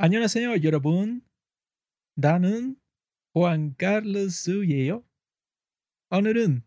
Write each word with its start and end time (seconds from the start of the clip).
안녕하세요, 0.00 0.62
여러분. 0.62 1.22
나는 2.14 2.76
Juan 3.34 3.74
Carlos예요. 3.78 5.02
오늘은 6.10 6.62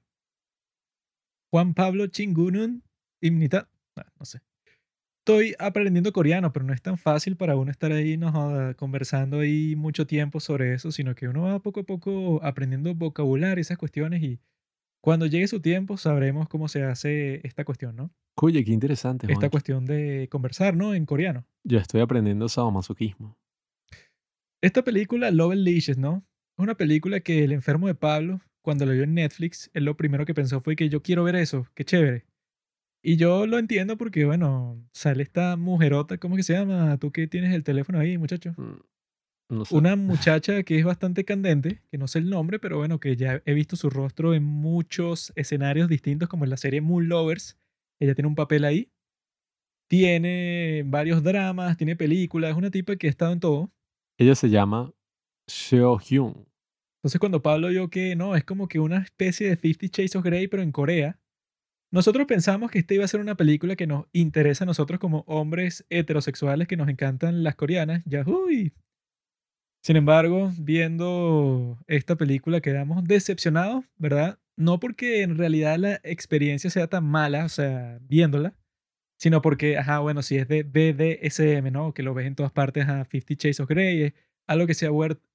Juan 1.51 1.73
Pablo 1.73 2.07
친구는입니다. 2.07 3.67
Ah, 3.95 4.05
no 4.19 4.25
sé. 4.25 4.39
Estoy 5.25 5.55
aprendiendo 5.59 6.11
coreano, 6.11 6.51
pero 6.51 6.65
no 6.65 6.73
es 6.73 6.81
tan 6.81 6.97
fácil 6.97 7.35
para 7.37 7.55
uno 7.55 7.69
estar 7.69 7.91
ahí 7.91 8.17
no, 8.17 8.31
joda, 8.31 8.73
conversando 8.73 9.39
ahí 9.41 9.75
mucho 9.75 10.07
tiempo 10.07 10.39
sobre 10.39 10.73
eso, 10.73 10.91
sino 10.91 11.13
que 11.13 11.27
uno 11.27 11.43
va 11.43 11.59
poco 11.59 11.81
a 11.81 11.83
poco 11.83 12.39
aprendiendo 12.43 12.95
vocabulario, 12.95 13.61
esas 13.61 13.77
cuestiones, 13.77 14.23
y 14.23 14.39
cuando 15.01 15.27
llegue 15.27 15.47
su 15.47 15.61
tiempo 15.61 15.97
sabremos 15.97 16.49
cómo 16.49 16.67
se 16.67 16.83
hace 16.83 17.45
esta 17.47 17.63
cuestión, 17.63 17.95
¿no? 17.95 18.11
Oye, 18.36 18.64
qué 18.64 18.72
interesante, 18.72 19.26
Esta 19.26 19.34
Juancho. 19.36 19.50
cuestión 19.50 19.84
de 19.86 20.28
conversar, 20.30 20.76
¿no? 20.76 20.94
En 20.94 21.06
coreano. 21.06 21.46
Yo 21.64 21.78
estoy 21.78 22.00
aprendiendo 22.00 22.48
sadomasoquismo. 22.48 23.36
Esta 24.62 24.82
película, 24.82 25.30
Love 25.30 25.52
and 25.52 25.62
Leashes, 25.62 25.98
¿no? 25.98 26.24
Es 26.58 26.62
una 26.62 26.74
película 26.76 27.20
que 27.20 27.44
el 27.44 27.52
enfermo 27.52 27.86
de 27.86 27.94
Pablo, 27.94 28.40
cuando 28.62 28.86
lo 28.86 28.92
vio 28.92 29.04
en 29.04 29.14
Netflix, 29.14 29.70
él 29.74 29.84
lo 29.84 29.96
primero 29.96 30.24
que 30.24 30.34
pensó 30.34 30.60
fue 30.60 30.76
que 30.76 30.88
yo 30.88 31.02
quiero 31.02 31.24
ver 31.24 31.36
eso, 31.36 31.66
qué 31.74 31.84
chévere. 31.84 32.24
Y 33.02 33.16
yo 33.16 33.46
lo 33.46 33.58
entiendo 33.58 33.98
porque, 33.98 34.24
bueno, 34.24 34.82
sale 34.92 35.22
esta 35.22 35.56
mujerota, 35.56 36.16
¿cómo 36.18 36.36
que 36.36 36.42
se 36.42 36.54
llama? 36.54 36.96
Tú 36.98 37.12
que 37.12 37.26
tienes 37.26 37.54
el 37.54 37.62
teléfono 37.62 37.98
ahí, 37.98 38.16
muchacho. 38.16 38.54
Mm, 38.56 38.80
No 39.50 39.64
sé. 39.66 39.74
Una 39.76 39.94
muchacha 39.96 40.62
que 40.62 40.78
es 40.78 40.84
bastante 40.84 41.24
candente, 41.24 41.82
que 41.90 41.98
no 41.98 42.08
sé 42.08 42.18
el 42.20 42.30
nombre, 42.30 42.58
pero 42.58 42.78
bueno, 42.78 42.98
que 43.00 43.14
ya 43.16 43.42
he 43.44 43.52
visto 43.52 43.76
su 43.76 43.90
rostro 43.90 44.32
en 44.34 44.44
muchos 44.44 45.32
escenarios 45.36 45.88
distintos, 45.88 46.28
como 46.28 46.44
en 46.44 46.50
la 46.50 46.56
serie 46.56 46.80
Moon 46.80 47.08
Lovers. 47.08 47.58
Ella 48.00 48.14
tiene 48.14 48.28
un 48.28 48.34
papel 48.34 48.64
ahí. 48.64 48.90
Tiene 49.88 50.82
varios 50.86 51.22
dramas, 51.22 51.76
tiene 51.76 51.96
películas, 51.96 52.50
es 52.50 52.56
una 52.56 52.70
tipa 52.70 52.96
que 52.96 53.06
ha 53.06 53.10
estado 53.10 53.32
en 53.32 53.40
todo. 53.40 53.72
Ella 54.18 54.34
se 54.34 54.48
llama 54.48 54.92
Seo 55.46 55.98
Hyun. 55.98 56.46
Entonces 56.98 57.20
cuando 57.20 57.42
Pablo 57.42 57.68
vio 57.68 57.90
que 57.90 58.16
no, 58.16 58.34
es 58.34 58.44
como 58.44 58.66
que 58.66 58.80
una 58.80 58.98
especie 58.98 59.48
de 59.48 59.56
Fifty 59.56 59.88
Shades 59.88 60.16
of 60.16 60.24
Grey, 60.24 60.48
pero 60.48 60.62
en 60.62 60.72
Corea, 60.72 61.20
nosotros 61.92 62.26
pensamos 62.26 62.70
que 62.70 62.78
esta 62.78 62.94
iba 62.94 63.04
a 63.04 63.08
ser 63.08 63.20
una 63.20 63.36
película 63.36 63.76
que 63.76 63.86
nos 63.86 64.06
interesa 64.12 64.64
a 64.64 64.66
nosotros 64.66 64.98
como 64.98 65.20
hombres 65.26 65.86
heterosexuales 65.90 66.66
que 66.66 66.76
nos 66.76 66.88
encantan 66.88 67.44
las 67.44 67.54
coreanas. 67.56 68.02
Ya, 68.06 68.24
uy. 68.26 68.72
Sin 69.82 69.96
embargo, 69.96 70.50
viendo 70.58 71.78
esta 71.86 72.16
película 72.16 72.62
quedamos 72.62 73.04
decepcionados, 73.04 73.84
¿verdad? 73.96 74.38
No 74.56 74.78
porque 74.78 75.22
en 75.22 75.36
realidad 75.36 75.78
la 75.78 76.00
experiencia 76.04 76.70
sea 76.70 76.86
tan 76.88 77.04
mala, 77.04 77.44
o 77.44 77.48
sea, 77.48 77.98
viéndola, 78.02 78.56
sino 79.18 79.42
porque, 79.42 79.78
ajá, 79.78 79.98
bueno, 80.00 80.22
si 80.22 80.36
es 80.36 80.48
de 80.48 80.62
BDSM, 80.62 81.72
¿no? 81.72 81.94
Que 81.94 82.02
lo 82.02 82.14
ves 82.14 82.26
en 82.26 82.36
todas 82.36 82.52
partes 82.52 82.88
a 82.88 83.04
Fifty 83.04 83.34
Shades 83.36 83.60
of 83.60 83.68
Grey, 83.68 84.14
algo 84.46 84.66
que 84.66 84.74
se, 84.74 84.86
ha 84.86 84.90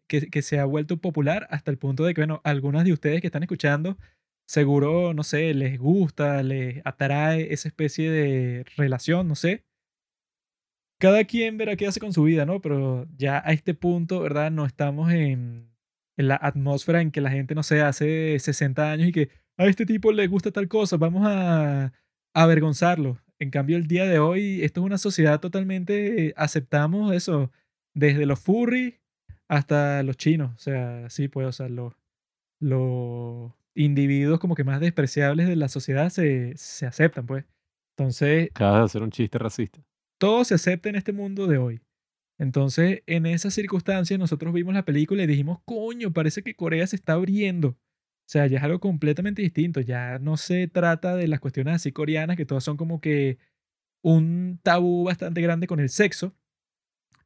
que 0.08 0.42
se 0.42 0.59
ha 0.59 0.66
vuelto 0.66 0.98
popular 0.98 1.48
hasta 1.50 1.72
el 1.72 1.78
punto 1.78 2.03
de 2.06 2.14
que, 2.14 2.22
bueno, 2.22 2.42
algunas 2.44 2.86
de 2.86 2.94
ustedes 2.94 3.22
que 3.22 3.28
están 3.28 3.44
escuchando, 3.44 3.98
seguro, 4.48 5.14
no 5.14 5.23
sé, 5.23 5.54
les 5.54 5.78
gusta, 5.80 6.42
les 6.44 6.81
atrae 6.86 7.54
esa 7.54 7.67
especie 7.67 8.09
de 8.09 8.66
relación, 8.78 9.28
no 9.28 9.36
sé. 9.36 9.64
Cada 11.00 11.23
quien 11.26 11.58
verá 11.58 11.76
qué 11.76 11.88
hace 11.88 12.00
con 12.00 12.14
su 12.14 12.23
vida, 12.23 12.45
¿no? 12.45 12.59
Pero 12.61 13.08
ya 13.17 13.42
a 13.45 13.54
este 13.54 13.73
punto, 13.73 14.22
¿verdad? 14.22 14.52
No 14.52 14.66
estamos 14.66 15.11
en, 15.14 15.70
en 16.20 16.28
la 16.28 16.36
atmósfera 16.36 17.02
en 17.02 17.12
que 17.12 17.22
la 17.22 17.31
gente, 17.31 17.56
no 17.56 17.64
sé, 17.64 17.80
hace 17.81 18.38
60 18.38 18.92
años 18.92 19.08
y 19.08 19.12
que 19.14 19.30
a 19.58 19.66
este 19.67 19.86
tipo 19.86 20.12
le 20.12 20.28
gusta 20.28 20.52
tal 20.52 20.67
cosa, 20.67 20.98
vamos 20.98 21.23
a 21.26 21.94
avergonzarlo. 22.34 23.17
En 23.39 23.52
cambio, 23.52 23.78
el 23.78 23.88
día 23.88 24.06
de 24.06 24.20
hoy, 24.20 24.61
esto 24.64 24.81
es 24.81 24.86
una 24.86 24.98
sociedad 24.98 25.39
totalmente, 25.39 26.28
eh, 26.28 26.34
aceptamos 26.36 27.14
eso, 27.14 27.52
desde 27.94 28.26
los 28.26 28.38
furry 28.42 29.00
hasta 29.48 30.03
los 30.03 30.17
chinos. 30.17 30.52
O 30.56 30.58
sea, 30.59 31.09
sí, 31.09 31.30
pues, 31.30 31.48
o 31.48 31.52
sea, 31.53 31.70
los, 31.70 31.94
los 32.59 33.54
individuos 33.73 34.39
como 34.39 34.56
que 34.56 34.66
más 34.66 34.81
despreciables 34.81 35.48
de 35.48 35.55
la 35.55 35.70
sociedad 35.70 36.10
se, 36.10 36.52
se 36.58 36.86
aceptan, 36.86 37.26
pues. 37.26 37.45
Entonces, 37.98 38.49
Acabas 38.52 38.80
de 38.80 38.86
hacer 38.86 39.04
un 39.04 39.11
chiste 39.11 39.38
racista. 39.38 39.80
todo 40.17 40.43
se 40.43 40.55
acepta 40.55 40.89
en 40.89 40.98
este 40.98 41.14
mundo 41.14 41.48
de 41.48 41.58
hoy. 41.58 41.80
Entonces, 42.39 43.04
en 43.05 43.26
esas 43.26 43.54
circunstancias, 43.54 44.17
nosotros 44.17 44.54
vimos 44.54 44.73
la 44.73 44.86
película 44.86 45.22
y 45.23 45.27
dijimos, 45.27 45.60
coño, 45.66 46.11
parece 46.14 46.42
que 46.42 46.55
Corea 46.55 46.88
se 46.88 46.95
está 46.95 47.14
abriendo. 47.14 47.70
O 47.70 48.32
sea, 48.32 48.48
ya 48.48 48.58
es 48.60 48.64
algo 48.64 48.80
completamente 48.80 49.42
distinto. 49.42 49.82
Ya 49.82 50.20
no 50.20 50.38
se 50.38 50.67
trata 50.67 51.16
de 51.16 51.28
las 51.28 51.39
cuestiones 51.42 51.76
así 51.76 51.92
coreanas, 51.92 52.38
que 52.38 52.45
todas 52.45 52.64
son 52.64 52.78
como 52.78 53.02
que 53.02 53.38
un 54.02 54.60
tabú 54.64 55.04
bastante 55.04 55.42
grande 55.42 55.67
con 55.67 55.80
el 55.80 55.89
sexo. 55.89 56.33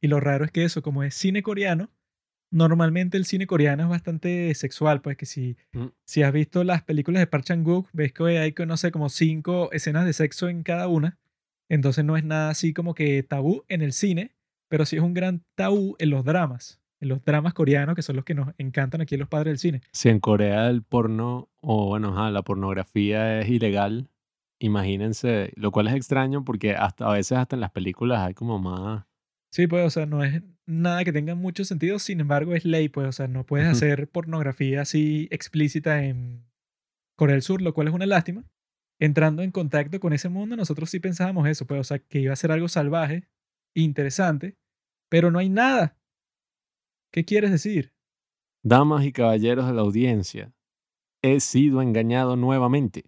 Y 0.00 0.08
lo 0.08 0.18
raro 0.18 0.44
es 0.44 0.50
que 0.50 0.64
eso, 0.64 0.82
como 0.82 1.02
es 1.04 1.14
cine 1.14 1.42
coreano, 1.42 1.90
normalmente 2.50 3.16
el 3.16 3.24
cine 3.24 3.46
coreano 3.46 3.84
es 3.84 3.88
bastante 3.88 4.52
sexual. 4.54 5.00
Pues 5.00 5.16
que 5.16 5.26
si, 5.26 5.56
Mm. 5.72 5.86
si 6.04 6.22
has 6.22 6.32
visto 6.32 6.64
las 6.64 6.82
películas 6.82 7.20
de 7.20 7.26
Park 7.28 7.44
Chan-wook, 7.44 7.88
ves 7.92 8.12
que 8.12 8.38
hay, 8.38 8.54
no 8.66 8.76
sé, 8.76 8.90
como 8.90 9.08
cinco 9.10 9.70
escenas 9.72 10.06
de 10.06 10.12
sexo 10.12 10.48
en 10.48 10.62
cada 10.64 10.88
una. 10.88 11.18
Entonces 11.68 12.04
no 12.04 12.16
es 12.16 12.24
nada 12.24 12.50
así 12.50 12.72
como 12.74 12.94
que 12.94 13.22
tabú 13.22 13.64
en 13.68 13.80
el 13.82 13.92
cine, 13.92 14.34
pero 14.68 14.86
sí 14.86 14.96
es 14.96 15.02
un 15.02 15.14
gran 15.14 15.44
tabú 15.54 15.96
en 15.98 16.10
los 16.10 16.24
dramas, 16.24 16.80
en 17.00 17.08
los 17.08 17.24
dramas 17.24 17.54
coreanos, 17.54 17.94
que 17.94 18.02
son 18.02 18.16
los 18.16 18.24
que 18.24 18.34
nos 18.34 18.52
encantan 18.58 19.00
aquí 19.00 19.16
los 19.16 19.28
padres 19.28 19.52
del 19.52 19.58
cine. 19.58 19.80
Si 19.92 20.08
en 20.08 20.20
Corea 20.20 20.68
el 20.68 20.82
porno, 20.82 21.48
o 21.60 21.86
bueno, 21.86 22.30
la 22.30 22.42
pornografía 22.42 23.40
es 23.40 23.48
ilegal, 23.48 24.10
imagínense, 24.58 25.52
lo 25.56 25.70
cual 25.70 25.88
es 25.88 25.94
extraño 25.94 26.44
porque 26.44 26.74
hasta 26.74 27.06
a 27.06 27.12
veces 27.12 27.38
hasta 27.38 27.56
en 27.56 27.60
las 27.60 27.70
películas 27.70 28.20
hay 28.20 28.34
como 28.34 28.58
más... 28.58 29.04
Sí, 29.52 29.66
pues, 29.68 29.86
o 29.86 29.90
sea, 29.90 30.06
no 30.06 30.24
es 30.24 30.42
nada 30.66 31.04
que 31.04 31.12
tenga 31.12 31.34
mucho 31.34 31.64
sentido, 31.64 31.98
sin 31.98 32.20
embargo 32.20 32.54
es 32.54 32.64
ley, 32.64 32.88
pues, 32.88 33.06
o 33.06 33.12
sea, 33.12 33.28
no 33.28 33.44
puedes 33.46 33.68
hacer 33.68 34.08
pornografía 34.08 34.80
así 34.80 35.28
explícita 35.30 36.04
en 36.04 36.44
Corea 37.16 37.34
del 37.34 37.42
Sur, 37.42 37.62
lo 37.62 37.72
cual 37.72 37.88
es 37.88 37.94
una 37.94 38.06
lástima. 38.06 38.44
Entrando 38.98 39.42
en 39.42 39.50
contacto 39.50 40.00
con 40.00 40.12
ese 40.12 40.28
mundo, 40.28 40.56
nosotros 40.56 40.90
sí 40.90 40.98
pensábamos 40.98 41.46
eso, 41.46 41.66
pues, 41.66 41.80
o 41.80 41.84
sea, 41.84 41.98
que 41.98 42.20
iba 42.20 42.32
a 42.32 42.36
ser 42.36 42.50
algo 42.50 42.68
salvaje, 42.68 43.28
interesante, 43.74 44.56
pero 45.08 45.30
no 45.30 45.38
hay 45.38 45.48
nada. 45.48 45.96
¿Qué 47.12 47.24
quieres 47.24 47.50
decir? 47.50 47.92
Damas 48.62 49.04
y 49.04 49.12
caballeros 49.12 49.66
de 49.66 49.74
la 49.74 49.82
audiencia, 49.82 50.52
he 51.22 51.40
sido 51.40 51.82
engañado 51.82 52.36
nuevamente. 52.36 53.04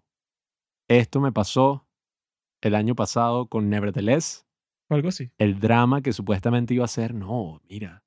Esto 0.88 1.20
me 1.20 1.32
pasó 1.32 1.86
el 2.60 2.74
año 2.74 2.94
pasado 2.94 3.46
con 3.46 3.68
Nevertheless, 3.70 4.46
O 4.88 4.94
algo 4.94 5.08
así. 5.08 5.30
el 5.38 5.58
drama 5.58 6.02
que 6.02 6.12
supuestamente 6.12 6.74
iba 6.74 6.84
a 6.84 6.88
ser, 6.88 7.14
no, 7.14 7.60
mira, 7.68 8.04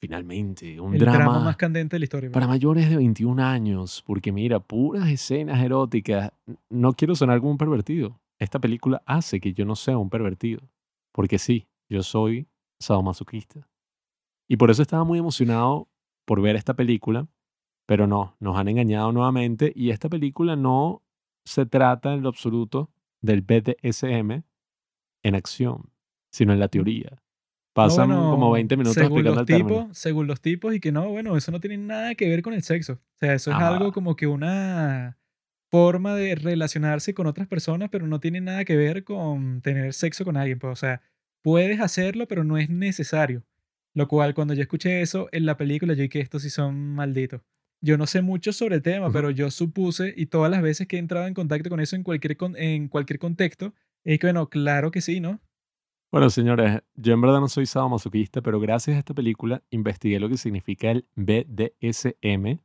finalmente, 0.00 0.80
un 0.80 0.94
El 0.94 1.00
drama, 1.00 1.18
drama 1.18 1.40
más 1.40 1.56
candente 1.56 1.96
de 1.96 2.00
la 2.00 2.04
historia. 2.04 2.30
para 2.30 2.46
pues. 2.46 2.54
mayores 2.56 2.88
de 2.88 2.96
21 2.96 3.40
años, 3.40 4.02
porque 4.06 4.32
mira, 4.32 4.60
puras 4.60 5.08
escenas 5.08 5.62
eróticas. 5.62 6.30
No 6.70 6.92
quiero 6.94 7.14
sonar 7.14 7.40
como 7.40 7.50
un 7.50 7.58
pervertido. 7.58 8.20
Esta 8.38 8.60
película 8.60 9.02
hace 9.04 9.40
que 9.40 9.52
yo 9.52 9.64
no 9.64 9.74
sea 9.74 9.98
un 9.98 10.10
pervertido, 10.10 10.60
porque 11.12 11.38
sí, 11.38 11.66
yo 11.88 12.02
soy 12.02 12.48
sadomasoquista. 12.80 13.68
Y 14.48 14.56
por 14.56 14.70
eso 14.70 14.82
estaba 14.82 15.04
muy 15.04 15.18
emocionado 15.18 15.88
por 16.24 16.40
ver 16.40 16.56
esta 16.56 16.74
película, 16.74 17.28
pero 17.86 18.06
no, 18.06 18.36
nos 18.40 18.56
han 18.56 18.68
engañado 18.68 19.12
nuevamente 19.12 19.72
y 19.74 19.90
esta 19.90 20.08
película 20.08 20.56
no 20.56 21.02
se 21.44 21.66
trata 21.66 22.12
en 22.14 22.22
lo 22.22 22.28
absoluto 22.28 22.90
del 23.20 23.42
BDSM 23.42 24.42
en 25.22 25.34
acción, 25.34 25.90
sino 26.30 26.52
en 26.52 26.60
la 26.60 26.68
teoría. 26.68 27.10
No, 27.10 27.84
Pasan 27.84 28.08
bueno, 28.08 28.30
como 28.32 28.50
20 28.50 28.76
minutos 28.76 28.94
según 28.94 29.18
explicando 29.18 29.40
los 29.40 29.48
el 29.48 29.56
término. 29.56 29.82
tipos, 29.82 29.98
según 29.98 30.26
los 30.26 30.40
tipos, 30.40 30.74
y 30.74 30.80
que 30.80 30.90
no, 30.90 31.08
bueno, 31.08 31.36
eso 31.36 31.52
no 31.52 31.60
tiene 31.60 31.78
nada 31.78 32.14
que 32.16 32.28
ver 32.28 32.42
con 32.42 32.52
el 32.54 32.62
sexo. 32.62 32.94
O 32.94 33.18
sea, 33.18 33.34
eso 33.34 33.50
es 33.50 33.56
Ajá. 33.56 33.68
algo 33.68 33.92
como 33.92 34.16
que 34.16 34.26
una 34.26 35.16
forma 35.70 36.14
de 36.14 36.34
relacionarse 36.34 37.14
con 37.14 37.26
otras 37.26 37.46
personas, 37.46 37.88
pero 37.90 38.06
no 38.06 38.20
tiene 38.20 38.40
nada 38.40 38.64
que 38.64 38.76
ver 38.76 39.04
con 39.04 39.60
tener 39.62 39.94
sexo 39.94 40.24
con 40.24 40.36
alguien. 40.36 40.58
Pues, 40.58 40.72
o 40.72 40.76
sea, 40.76 41.02
puedes 41.48 41.80
hacerlo, 41.80 42.28
pero 42.28 42.44
no 42.44 42.58
es 42.58 42.68
necesario. 42.68 43.42
Lo 43.94 44.06
cual, 44.06 44.34
cuando 44.34 44.52
yo 44.52 44.60
escuché 44.60 45.00
eso 45.00 45.28
en 45.32 45.46
la 45.46 45.56
película, 45.56 45.94
yo 45.94 46.02
dije, 46.02 46.20
estos 46.20 46.42
sí 46.42 46.50
son 46.50 46.94
malditos. 46.94 47.40
Yo 47.82 47.96
no 47.96 48.06
sé 48.06 48.20
mucho 48.20 48.52
sobre 48.52 48.74
el 48.76 48.82
tema, 48.82 49.10
pero 49.10 49.30
yo 49.30 49.50
supuse, 49.50 50.12
y 50.14 50.26
todas 50.26 50.50
las 50.50 50.60
veces 50.60 50.86
que 50.86 50.96
he 50.96 50.98
entrado 50.98 51.26
en 51.26 51.32
contacto 51.32 51.70
con 51.70 51.80
eso 51.80 51.96
en 51.96 52.02
cualquier, 52.02 52.36
con- 52.36 52.54
en 52.56 52.88
cualquier 52.88 53.18
contexto, 53.18 53.72
es 54.04 54.18
que, 54.18 54.26
bueno, 54.26 54.50
claro 54.50 54.90
que 54.90 55.00
sí, 55.00 55.20
¿no? 55.20 55.40
Bueno, 56.12 56.28
señores, 56.28 56.82
yo 56.96 57.14
en 57.14 57.20
verdad 57.22 57.40
no 57.40 57.48
soy 57.48 57.64
sadomasoquista, 57.64 58.42
pero 58.42 58.60
gracias 58.60 58.96
a 58.96 58.98
esta 58.98 59.14
película 59.14 59.62
investigué 59.70 60.20
lo 60.20 60.28
que 60.28 60.36
significa 60.36 60.90
el 60.90 61.06
BDSM. 61.16 62.60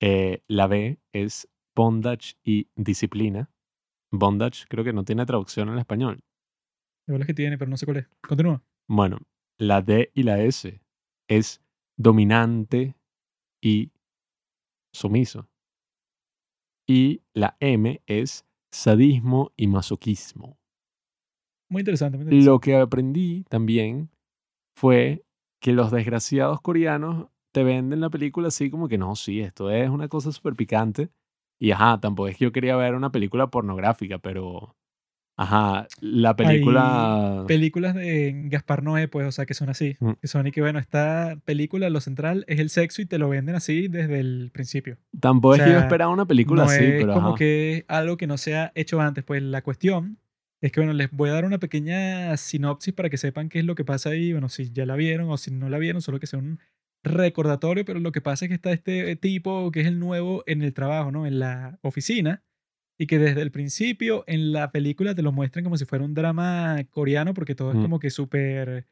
Eh, 0.00 0.42
la 0.48 0.66
B 0.68 0.98
es 1.12 1.48
bondage 1.76 2.36
y 2.42 2.68
disciplina. 2.76 3.50
Bondage 4.10 4.64
creo 4.70 4.84
que 4.84 4.92
no 4.94 5.04
tiene 5.04 5.26
traducción 5.26 5.68
en 5.68 5.78
español. 5.78 6.22
De 7.06 7.12
bolas 7.12 7.26
que 7.26 7.34
tiene, 7.34 7.58
pero 7.58 7.70
no 7.70 7.76
sé 7.76 7.86
cuál 7.86 7.98
es. 7.98 8.08
Continúa. 8.26 8.62
Bueno, 8.88 9.18
la 9.58 9.82
D 9.82 10.10
y 10.14 10.22
la 10.22 10.40
S 10.42 10.80
es 11.28 11.62
dominante 11.96 12.96
y 13.62 13.92
sumiso. 14.92 15.48
Y 16.86 17.22
la 17.32 17.56
M 17.60 18.02
es 18.06 18.46
sadismo 18.70 19.52
y 19.56 19.66
masoquismo. 19.66 20.58
Muy 21.70 21.80
interesante, 21.80 22.18
muy 22.18 22.24
interesante. 22.24 22.50
Lo 22.50 22.60
que 22.60 22.76
aprendí 22.76 23.44
también 23.48 24.10
fue 24.76 25.24
que 25.60 25.72
los 25.72 25.90
desgraciados 25.90 26.60
coreanos 26.60 27.28
te 27.52 27.64
venden 27.64 28.00
la 28.00 28.10
película 28.10 28.48
así 28.48 28.70
como 28.70 28.88
que 28.88 28.98
no, 28.98 29.14
sí, 29.16 29.40
esto 29.40 29.70
es 29.70 29.88
una 29.88 30.08
cosa 30.08 30.32
súper 30.32 30.56
picante. 30.56 31.10
Y 31.58 31.70
ajá, 31.70 32.00
tampoco 32.00 32.28
es 32.28 32.36
que 32.36 32.44
yo 32.44 32.52
quería 32.52 32.76
ver 32.76 32.94
una 32.94 33.12
película 33.12 33.46
pornográfica, 33.46 34.18
pero 34.18 34.76
ajá, 35.36 35.86
la 36.00 36.30
Hay 36.30 36.34
película... 36.34 37.44
películas 37.48 37.94
de 37.94 38.42
Gaspar 38.46 38.82
Noé, 38.82 39.08
pues, 39.08 39.26
o 39.26 39.32
sea, 39.32 39.46
que 39.46 39.54
son 39.54 39.68
así. 39.68 39.96
Mm, 40.00 40.12
Que 40.20 40.28
son 40.28 40.46
y 40.46 40.52
que, 40.52 40.60
bueno, 40.60 40.78
esta 40.78 41.36
película, 41.44 41.90
lo 41.90 42.00
central 42.00 42.44
es 42.48 42.60
el 42.60 42.70
sexo 42.70 43.02
y 43.02 43.06
te 43.06 43.18
lo 43.18 43.28
venden 43.28 43.54
así 43.54 43.88
desde 43.88 44.20
el 44.20 44.50
principio. 44.52 44.98
Tampoco 45.20 45.52
O 45.52 45.54
es 45.56 45.62
que 45.62 45.68
yo 45.70 45.74
sea, 45.76 45.84
esperaba 45.84 46.12
una 46.12 46.26
película 46.26 46.64
no 46.64 46.70
así, 46.70 46.84
es 46.84 46.92
pero 47.00 47.14
como 47.14 47.28
ajá. 47.28 47.36
que 47.38 47.84
algo 47.88 48.16
que 48.16 48.26
no 48.26 48.38
se 48.38 48.56
ha 48.56 48.72
hecho 48.74 49.00
antes. 49.00 49.24
Pues 49.24 49.42
la 49.42 49.62
cuestión 49.62 50.18
es 50.60 50.72
que, 50.72 50.80
bueno, 50.80 50.92
les 50.92 51.10
voy 51.10 51.30
a 51.30 51.32
dar 51.34 51.44
una 51.44 51.58
pequeña 51.58 52.36
sinopsis 52.36 52.94
para 52.94 53.10
que 53.10 53.16
sepan 53.18 53.48
qué 53.48 53.58
es 53.58 53.64
lo 53.64 53.74
que 53.74 53.84
pasa 53.84 54.10
ahí. 54.10 54.32
Bueno, 54.32 54.48
si 54.48 54.70
ya 54.72 54.86
la 54.86 54.96
vieron 54.96 55.28
o 55.30 55.36
si 55.36 55.50
no 55.50 55.68
la 55.68 55.78
vieron, 55.78 56.00
solo 56.00 56.20
que 56.20 56.26
sea 56.26 56.38
un 56.38 56.58
recordatorio, 57.02 57.84
pero 57.84 58.00
lo 58.00 58.12
que 58.12 58.20
pasa 58.22 58.44
es 58.44 58.48
que 58.48 58.54
está 58.54 58.72
este 58.72 59.14
tipo 59.16 59.70
que 59.70 59.80
es 59.82 59.86
el 59.86 59.98
nuevo 59.98 60.42
en 60.46 60.62
el 60.62 60.72
trabajo, 60.72 61.10
¿no? 61.12 61.26
En 61.26 61.38
la 61.38 61.78
oficina. 61.82 62.42
Y 62.98 63.06
que 63.06 63.18
desde 63.18 63.42
el 63.42 63.50
principio 63.50 64.24
en 64.26 64.52
la 64.52 64.70
película 64.70 65.14
te 65.14 65.22
lo 65.22 65.32
muestran 65.32 65.64
como 65.64 65.76
si 65.76 65.84
fuera 65.84 66.04
un 66.04 66.14
drama 66.14 66.76
coreano, 66.90 67.34
porque 67.34 67.54
todo 67.54 67.72
es 67.72 67.78
como 67.78 67.98
que 67.98 68.10
súper 68.10 68.86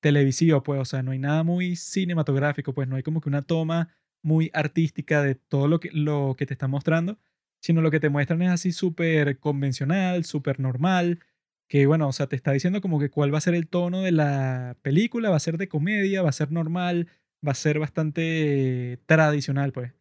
televisivo, 0.00 0.62
pues, 0.62 0.80
o 0.80 0.84
sea, 0.84 1.02
no 1.02 1.12
hay 1.12 1.18
nada 1.18 1.44
muy 1.44 1.76
cinematográfico, 1.76 2.74
pues 2.74 2.88
no 2.88 2.96
hay 2.96 3.02
como 3.02 3.20
que 3.20 3.28
una 3.28 3.42
toma 3.42 3.88
muy 4.22 4.50
artística 4.52 5.22
de 5.22 5.34
todo 5.34 5.68
lo 5.68 5.80
que, 5.80 5.90
lo 5.92 6.34
que 6.36 6.46
te 6.46 6.54
están 6.54 6.70
mostrando, 6.70 7.18
sino 7.60 7.82
lo 7.82 7.90
que 7.90 8.00
te 8.00 8.08
muestran 8.08 8.42
es 8.42 8.50
así 8.50 8.72
súper 8.72 9.38
convencional, 9.38 10.24
súper 10.24 10.58
normal, 10.58 11.20
que 11.68 11.86
bueno, 11.86 12.08
o 12.08 12.12
sea, 12.12 12.26
te 12.26 12.36
está 12.36 12.52
diciendo 12.52 12.80
como 12.80 12.98
que 12.98 13.10
cuál 13.10 13.32
va 13.32 13.38
a 13.38 13.42
ser 13.42 13.54
el 13.54 13.68
tono 13.68 14.02
de 14.02 14.12
la 14.12 14.76
película, 14.82 15.30
va 15.30 15.36
a 15.36 15.40
ser 15.40 15.58
de 15.58 15.68
comedia, 15.68 16.22
va 16.22 16.30
a 16.30 16.32
ser 16.32 16.52
normal, 16.52 17.08
va 17.46 17.52
a 17.52 17.54
ser 17.54 17.78
bastante 17.78 19.00
tradicional, 19.06 19.72
pues. 19.72 19.92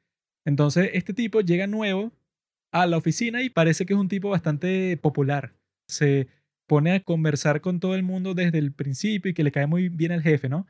Entonces, 0.45 0.89
este 0.93 1.13
tipo 1.13 1.41
llega 1.41 1.67
nuevo 1.67 2.11
a 2.71 2.87
la 2.87 2.97
oficina 2.97 3.41
y 3.41 3.49
parece 3.49 3.85
que 3.85 3.93
es 3.93 3.99
un 3.99 4.07
tipo 4.07 4.29
bastante 4.29 4.97
popular. 4.97 5.53
Se 5.87 6.27
pone 6.67 6.93
a 6.93 7.03
conversar 7.03 7.61
con 7.61 7.79
todo 7.79 7.95
el 7.95 8.03
mundo 8.03 8.33
desde 8.33 8.57
el 8.57 8.71
principio 8.73 9.31
y 9.31 9.33
que 9.33 9.43
le 9.43 9.51
cae 9.51 9.67
muy 9.67 9.89
bien 9.89 10.11
al 10.11 10.21
jefe, 10.21 10.49
¿no? 10.49 10.67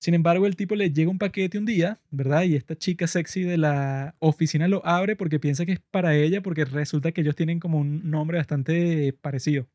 Sin 0.00 0.14
embargo, 0.14 0.46
el 0.46 0.56
tipo 0.56 0.74
le 0.74 0.92
llega 0.92 1.10
un 1.10 1.18
paquete 1.18 1.58
un 1.58 1.64
día, 1.64 2.00
¿verdad? 2.10 2.42
Y 2.42 2.54
esta 2.56 2.76
chica 2.76 3.06
sexy 3.06 3.42
de 3.42 3.56
la 3.56 4.14
oficina 4.18 4.68
lo 4.68 4.84
abre 4.86 5.16
porque 5.16 5.40
piensa 5.40 5.64
que 5.64 5.72
es 5.72 5.80
para 5.90 6.14
ella, 6.16 6.42
porque 6.42 6.64
resulta 6.64 7.12
que 7.12 7.22
ellos 7.22 7.36
tienen 7.36 7.60
como 7.60 7.78
un 7.78 8.10
nombre 8.10 8.38
bastante 8.38 9.12
parecido. 9.14 9.68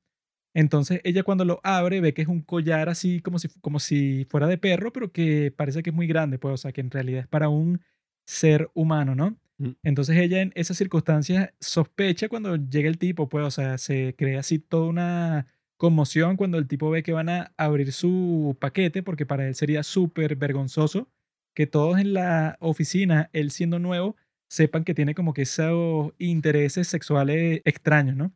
Entonces 0.54 1.02
ella 1.04 1.24
cuando 1.24 1.46
lo 1.46 1.62
abre 1.64 2.02
ve 2.02 2.14
que 2.14 2.22
es 2.24 2.28
un 2.28 2.42
collar 2.42 2.90
así 2.90 3.22
como 3.22 3.40
si, 3.40 3.50
como 3.62 3.80
si 3.80 4.26
fuera 4.30 4.48
de 4.48 4.58
perro, 4.58 4.92
pero 4.94 5.12
que 5.12 5.52
parece 5.56 5.84
que 5.84 5.92
es 5.92 5.96
muy 5.96 6.08
grande, 6.08 6.40
pues, 6.40 6.54
o 6.54 6.58
sea, 6.58 6.72
que 6.74 6.82
en 6.82 6.92
realidad 6.92 7.22
es 7.22 7.28
para 7.28 7.50
un 7.50 7.82
ser 8.26 8.70
humano, 8.74 9.16
¿no? 9.16 9.38
Mm, 9.62 9.72
Entonces 9.84 10.18
ella 10.18 10.42
en 10.42 10.52
esas 10.56 10.78
circunstancias 10.78 11.52
sospecha 11.60 12.30
cuando 12.30 12.56
llega 12.56 12.90
el 12.90 12.98
tipo, 12.98 13.30
pues, 13.30 13.46
o 13.46 13.52
sea, 13.52 13.78
se 13.78 14.16
crea 14.18 14.40
así 14.42 14.60
toda 14.60 14.88
una 14.88 15.48
conmoción 15.78 16.38
cuando 16.38 16.58
el 16.60 16.68
tipo 16.68 16.90
ve 16.92 17.04
que 17.04 17.14
van 17.14 17.30
a 17.30 17.54
abrir 17.58 17.92
su 17.92 18.58
paquete, 18.60 19.04
porque 19.04 19.26
para 19.26 19.48
él 19.48 19.56
sería 19.56 19.84
súper 19.84 20.36
vergonzoso 20.36 21.10
que 21.56 21.68
todos 21.68 22.00
en 22.00 22.14
la 22.14 22.58
oficina, 22.62 23.30
él 23.34 23.52
siendo 23.52 23.80
nuevo, 23.80 24.16
sepan 24.50 24.84
que 24.84 24.94
tiene 24.94 25.16
como 25.16 25.34
que 25.34 25.44
esos 25.44 26.14
intereses 26.20 26.88
sexuales 26.88 27.62
extraños, 27.66 28.16
¿no? 28.16 28.34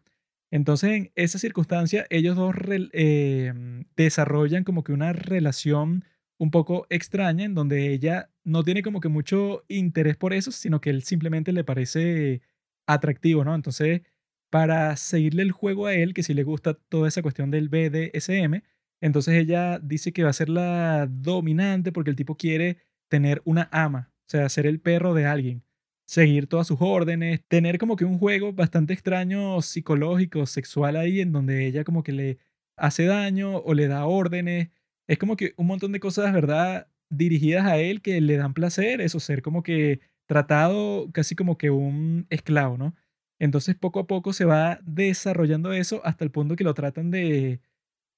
Entonces, 0.52 0.92
en 0.92 1.12
esa 1.16 1.40
circunstancia, 1.40 2.06
ellos 2.10 2.36
dos 2.36 2.56
eh, 2.94 3.54
desarrollan 3.96 4.64
como 4.64 4.84
que 4.84 4.94
una 4.94 5.14
relación 5.14 6.06
un 6.38 6.52
poco 6.52 6.88
extraña 6.90 7.46
en 7.46 7.56
donde 7.56 7.92
ella 7.92 8.30
no 8.46 8.64
tiene 8.64 8.84
como 8.84 9.02
que 9.02 9.10
mucho 9.10 9.66
interés 9.68 10.18
por 10.18 10.34
eso, 10.34 10.52
sino 10.52 10.82
que 10.82 10.92
él 10.92 11.04
simplemente 11.04 11.52
le 11.52 11.64
parece 11.64 12.42
atractivo, 12.88 13.44
¿no? 13.44 13.56
Entonces, 13.56 14.02
para 14.50 14.96
seguirle 14.98 15.44
el 15.44 15.52
juego 15.52 15.88
a 15.88 15.94
él, 15.96 16.14
que 16.14 16.24
si 16.24 16.34
le 16.34 16.44
gusta 16.44 16.76
toda 16.76 17.08
esa 17.10 17.22
cuestión 17.22 17.52
del 17.52 17.70
BDSM, 17.70 18.62
entonces 19.02 19.36
ella 19.36 19.80
dice 19.80 20.14
que 20.14 20.24
va 20.24 20.30
a 20.30 20.34
ser 20.34 20.50
la 20.50 21.08
dominante 21.08 21.92
porque 21.92 22.12
el 22.12 22.16
tipo 22.16 22.38
quiere 22.38 22.78
tener 23.10 23.42
una 23.46 23.70
ama, 23.72 24.12
o 24.28 24.30
sea, 24.30 24.48
ser 24.50 24.66
el 24.68 24.80
perro 24.80 25.14
de 25.14 25.26
alguien, 25.26 25.64
seguir 26.08 26.48
todas 26.48 26.68
sus 26.68 26.78
órdenes, 26.82 27.44
tener 27.48 27.78
como 27.80 27.96
que 27.96 28.06
un 28.06 28.18
juego 28.20 28.54
bastante 28.54 28.94
extraño 28.94 29.62
psicológico, 29.62 30.46
sexual 30.46 30.96
ahí, 30.96 31.22
en 31.22 31.32
donde 31.32 31.66
ella 31.68 31.84
como 31.84 32.04
que 32.04 32.12
le 32.14 32.38
hace 32.78 33.06
daño 33.06 33.58
o 33.58 33.74
le 33.74 33.88
da 33.88 34.06
órdenes. 34.06 34.70
Es 35.08 35.18
como 35.18 35.36
que 35.36 35.54
un 35.58 35.68
montón 35.68 35.92
de 35.92 36.00
cosas, 36.00 36.34
¿verdad? 36.34 36.88
Dirigidas 37.10 37.66
a 37.66 37.78
él 37.78 38.02
que 38.02 38.20
le 38.22 38.38
dan 38.38 38.54
placer, 38.54 39.02
eso, 39.02 39.20
ser 39.20 39.42
como 39.42 39.64
que 39.64 40.00
tratado 40.28 41.12
casi 41.12 41.36
como 41.36 41.58
que 41.58 41.70
un 41.70 42.26
esclavo, 42.30 42.78
¿no? 42.78 42.96
Entonces 43.40 43.76
poco 43.76 44.00
a 44.00 44.08
poco 44.08 44.34
se 44.34 44.46
va 44.46 44.80
desarrollando 44.84 45.74
eso 45.74 46.02
hasta 46.06 46.24
el 46.26 46.32
punto 46.32 46.56
que 46.56 46.64
lo 46.64 46.74
tratan 46.74 47.12
de 47.12 47.62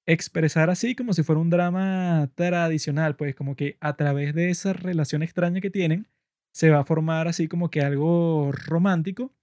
expresar 0.06 0.70
así 0.70 0.94
como 0.94 1.12
si 1.12 1.22
fuera 1.22 1.40
un 1.40 1.50
drama 1.50 2.30
tradicional, 2.34 3.16
pues 3.16 3.34
como 3.34 3.56
que 3.56 3.76
a 3.80 3.96
través 3.96 4.34
de 4.34 4.50
esa 4.50 4.72
relación 4.72 5.22
extraña 5.22 5.60
que 5.60 5.70
tienen, 5.70 6.08
se 6.52 6.70
va 6.70 6.80
a 6.80 6.84
formar 6.84 7.28
así 7.28 7.48
como 7.48 7.70
que 7.70 7.82
algo 7.82 8.52
romántico 8.52 9.34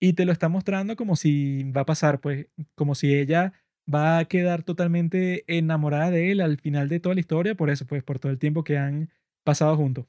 y 0.00 0.14
te 0.14 0.24
lo 0.26 0.32
está 0.32 0.48
mostrando 0.48 0.96
como 0.96 1.16
si 1.16 1.64
va 1.72 1.82
a 1.82 1.86
pasar, 1.86 2.20
pues 2.20 2.48
como 2.74 2.94
si 2.94 3.14
ella 3.14 3.52
va 3.92 4.18
a 4.18 4.24
quedar 4.26 4.62
totalmente 4.62 5.44
enamorada 5.46 6.10
de 6.10 6.32
él 6.32 6.40
al 6.40 6.58
final 6.58 6.88
de 6.88 7.00
toda 7.00 7.14
la 7.14 7.20
historia, 7.20 7.54
por 7.54 7.70
eso, 7.70 7.86
pues 7.86 8.02
por 8.02 8.18
todo 8.18 8.32
el 8.32 8.38
tiempo 8.38 8.64
que 8.64 8.78
han 8.78 9.10
pasado 9.44 9.76
juntos. 9.76 10.06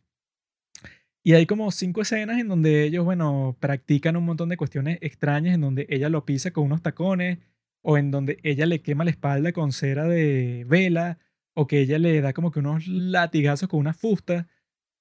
Y 1.25 1.33
hay 1.33 1.45
como 1.45 1.71
cinco 1.71 2.01
escenas 2.01 2.39
en 2.39 2.49
donde 2.49 2.83
ellos, 2.83 3.05
bueno, 3.05 3.55
practican 3.59 4.17
un 4.17 4.25
montón 4.25 4.49
de 4.49 4.57
cuestiones 4.57 4.99
extrañas, 5.01 5.55
en 5.55 5.61
donde 5.61 5.85
ella 5.89 6.09
lo 6.09 6.25
pisa 6.25 6.51
con 6.51 6.65
unos 6.65 6.81
tacones, 6.81 7.39
o 7.81 7.97
en 7.97 8.11
donde 8.11 8.39
ella 8.43 8.65
le 8.65 8.81
quema 8.81 9.05
la 9.05 9.11
espalda 9.11 9.53
con 9.53 9.71
cera 9.71 10.05
de 10.05 10.65
vela, 10.67 11.19
o 11.53 11.67
que 11.67 11.79
ella 11.79 11.97
le 11.99 12.19
da 12.21 12.33
como 12.33 12.51
que 12.51 12.59
unos 12.59 12.87
latigazos 12.87 13.69
con 13.69 13.79
una 13.79 13.93
fusta. 13.93 14.47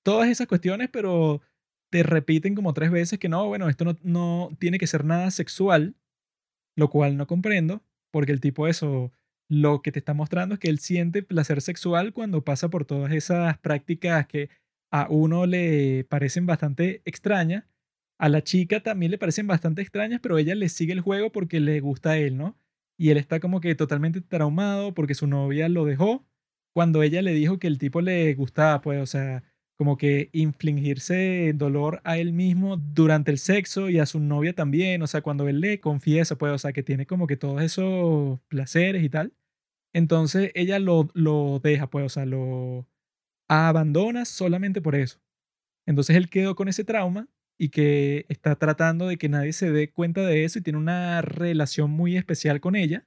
Todas 0.05 0.29
esas 0.29 0.47
cuestiones, 0.47 0.91
pero 0.91 1.43
te 1.91 2.03
repiten 2.05 2.55
como 2.55 2.73
tres 2.75 2.91
veces 2.91 3.19
que 3.19 3.29
no, 3.29 3.47
bueno, 3.49 3.69
esto 3.69 3.85
no, 3.85 3.99
no 4.03 4.51
tiene 4.61 4.79
que 4.79 4.87
ser 4.87 5.05
nada 5.05 5.31
sexual, 5.31 5.97
lo 6.77 6.91
cual 6.91 7.17
no 7.17 7.27
comprendo, 7.27 7.83
porque 8.13 8.33
el 8.33 8.41
tipo 8.41 8.69
eso, 8.69 9.13
lo 9.49 9.83
que 9.83 9.91
te 9.91 9.99
está 9.99 10.15
mostrando 10.15 10.55
es 10.55 10.61
que 10.61 10.69
él 10.69 10.79
siente 10.79 11.23
placer 11.25 11.61
sexual 11.61 12.13
cuando 12.13 12.45
pasa 12.45 12.71
por 12.71 12.85
todas 12.85 13.13
esas 13.13 13.59
prácticas 13.59 14.27
que 14.29 14.51
a 14.93 15.09
uno 15.11 15.47
le 15.47 16.05
parecen 16.05 16.47
bastante 16.47 17.03
extrañas, 17.05 17.65
a 18.19 18.29
la 18.29 18.43
chica 18.45 18.81
también 18.83 19.11
le 19.11 19.19
parecen 19.19 19.49
bastante 19.49 19.83
extrañas, 19.83 20.21
pero 20.23 20.39
ella 20.39 20.55
le 20.55 20.69
sigue 20.69 20.93
el 20.93 21.01
juego 21.01 21.33
porque 21.33 21.59
le 21.59 21.81
gusta 21.81 22.13
a 22.13 22.19
él, 22.19 22.37
¿no? 22.37 22.57
Y 22.97 23.11
él 23.11 23.17
está 23.17 23.41
como 23.41 23.61
que 23.61 23.75
totalmente 23.75 24.21
traumado 24.21 24.95
porque 24.95 25.15
su 25.15 25.27
novia 25.27 25.69
lo 25.69 25.85
dejó 25.85 26.25
cuando 26.73 27.03
ella 27.03 27.23
le 27.23 27.33
dijo 27.33 27.59
que 27.59 27.67
el 27.67 27.79
tipo 27.79 28.01
le 28.01 28.35
gustaba, 28.35 28.81
pues, 28.81 29.01
o 29.03 29.07
sea, 29.07 29.43
como 29.77 29.97
que 29.97 30.29
infligirse 30.33 31.53
dolor 31.55 32.01
a 32.05 32.19
él 32.19 32.33
mismo 32.33 32.77
durante 32.77 33.31
el 33.31 33.39
sexo 33.39 33.91
y 33.91 33.99
a 33.99 34.07
su 34.07 34.21
novia 34.21 34.55
también, 34.55 35.03
o 35.03 35.07
sea, 35.07 35.23
cuando 35.23 35.49
él 35.49 35.61
le 35.61 35.81
confiesa, 35.81 36.37
pues, 36.37 36.53
o 36.53 36.59
sea, 36.59 36.73
que 36.73 36.83
tiene 36.83 37.07
como 37.07 37.27
que 37.27 37.37
todos 37.37 37.63
esos 37.63 38.41
placeres 38.49 39.03
y 39.03 39.09
tal, 39.11 39.33
entonces 39.95 40.53
ella 40.55 40.79
lo, 40.81 41.11
lo 41.15 41.61
deja, 41.63 41.89
pues, 41.91 42.07
o 42.07 42.09
sea, 42.11 42.27
lo 42.27 42.89
abandona 43.49 44.25
solamente 44.25 44.83
por 44.83 44.95
eso. 44.97 45.21
Entonces 45.87 46.17
él 46.17 46.31
quedó 46.31 46.55
con 46.57 46.69
ese 46.69 46.85
trauma 46.85 47.29
y 47.59 47.71
que 47.71 48.27
está 48.29 48.57
tratando 48.57 49.07
de 49.09 49.19
que 49.19 49.29
nadie 49.29 49.53
se 49.53 49.71
dé 49.73 49.91
cuenta 49.93 50.23
de 50.27 50.45
eso 50.45 50.59
y 50.59 50.63
tiene 50.63 50.79
una 50.79 51.23
relación 51.23 51.91
muy 51.91 52.17
especial 52.17 52.61
con 52.61 52.77
ella 52.77 53.07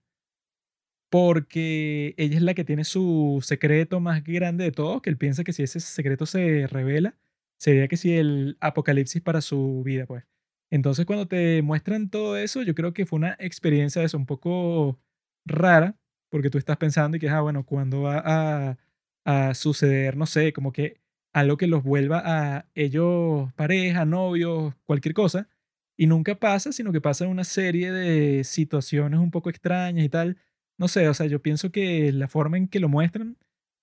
porque 1.15 2.13
ella 2.17 2.35
es 2.35 2.41
la 2.41 2.53
que 2.55 2.65
tiene 2.65 2.83
su 2.83 3.39
secreto 3.41 4.01
más 4.01 4.21
grande 4.21 4.65
de 4.65 4.73
todos, 4.73 5.01
que 5.01 5.09
él 5.09 5.17
piensa 5.17 5.45
que 5.45 5.53
si 5.53 5.63
ese 5.63 5.79
secreto 5.79 6.25
se 6.25 6.67
revela, 6.67 7.15
sería 7.57 7.87
que 7.87 7.95
si 7.95 8.17
el 8.17 8.57
apocalipsis 8.59 9.21
para 9.21 9.39
su 9.39 9.81
vida, 9.85 10.05
pues. 10.07 10.25
Entonces 10.69 11.05
cuando 11.05 11.25
te 11.25 11.61
muestran 11.61 12.09
todo 12.09 12.35
eso, 12.35 12.63
yo 12.63 12.75
creo 12.75 12.93
que 12.93 13.05
fue 13.05 13.15
una 13.15 13.37
experiencia 13.39 14.01
de 14.01 14.07
eso 14.07 14.17
un 14.17 14.25
poco 14.25 14.99
rara, 15.45 15.95
porque 16.29 16.49
tú 16.49 16.57
estás 16.57 16.75
pensando 16.75 17.15
y 17.15 17.21
que, 17.21 17.29
ah, 17.29 17.39
bueno, 17.39 17.65
¿cuándo 17.65 18.01
va 18.01 18.21
a, 18.25 18.77
a 19.23 19.53
suceder, 19.53 20.17
no 20.17 20.25
sé, 20.25 20.51
como 20.51 20.73
que 20.73 20.99
algo 21.31 21.55
que 21.55 21.67
los 21.67 21.81
vuelva 21.83 22.23
a 22.25 22.67
ellos 22.75 23.53
pareja, 23.53 24.03
novios, 24.03 24.73
cualquier 24.85 25.13
cosa? 25.13 25.47
Y 25.95 26.07
nunca 26.07 26.35
pasa, 26.37 26.73
sino 26.73 26.91
que 26.91 26.99
pasa 26.99 27.25
una 27.25 27.45
serie 27.45 27.93
de 27.93 28.43
situaciones 28.43 29.21
un 29.21 29.31
poco 29.31 29.49
extrañas 29.49 30.03
y 30.03 30.09
tal 30.09 30.37
no 30.77 30.87
sé, 30.87 31.07
o 31.09 31.13
sea, 31.13 31.27
yo 31.27 31.41
pienso 31.41 31.71
que 31.71 32.11
la 32.11 32.27
forma 32.27 32.57
en 32.57 32.67
que 32.67 32.79
lo 32.79 32.89
muestran 32.89 33.37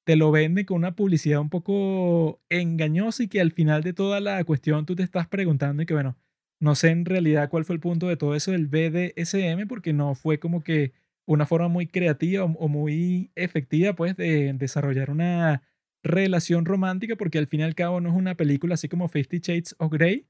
te 0.05 0.17
lo 0.17 0.31
venden 0.33 0.67
con 0.67 0.79
una 0.79 0.97
publicidad 0.97 1.41
un 1.41 1.51
poco 1.51 2.41
engañosa 2.49 3.23
y 3.25 3.29
que 3.29 3.41
al 3.41 3.53
final 3.53 3.83
de 3.83 3.93
toda 3.93 4.21
la 4.21 4.43
cuestión 4.45 4.87
tú 4.87 4.97
te 4.97 5.03
estás 5.05 5.29
preguntando 5.29 5.83
y 5.83 5.87
que 5.87 5.95
bueno, 5.95 6.17
no 6.61 6.75
sé 6.75 6.91
en 6.91 7.05
realidad 7.05 7.49
cuál 7.51 7.65
fue 7.65 7.75
el 7.75 7.81
punto 7.81 8.09
de 8.09 8.17
todo 8.17 8.35
eso 8.35 8.53
del 8.53 8.67
BDSM 8.67 9.69
porque 9.69 9.93
no 9.93 10.15
fue 10.15 10.39
como 10.39 10.63
que 10.63 10.93
una 11.27 11.47
forma 11.47 11.69
muy 11.69 11.87
creativa 11.87 12.45
o 12.45 12.69
muy 12.69 13.31
efectiva 13.37 13.95
pues 13.95 14.17
de 14.17 14.53
desarrollar 14.55 15.11
una 15.11 15.63
relación 16.03 16.65
romántica, 16.65 17.17
porque 17.17 17.39
al 17.39 17.47
fin 17.47 17.61
y 17.61 17.63
al 17.65 17.75
cabo 17.75 18.01
no 18.01 18.11
es 18.11 18.15
una 18.17 18.37
película 18.37 18.75
así 18.75 18.89
como 18.89 19.09
Fifty 19.09 19.39
Shades 19.39 19.75
of 19.79 19.93
Grey. 19.93 20.27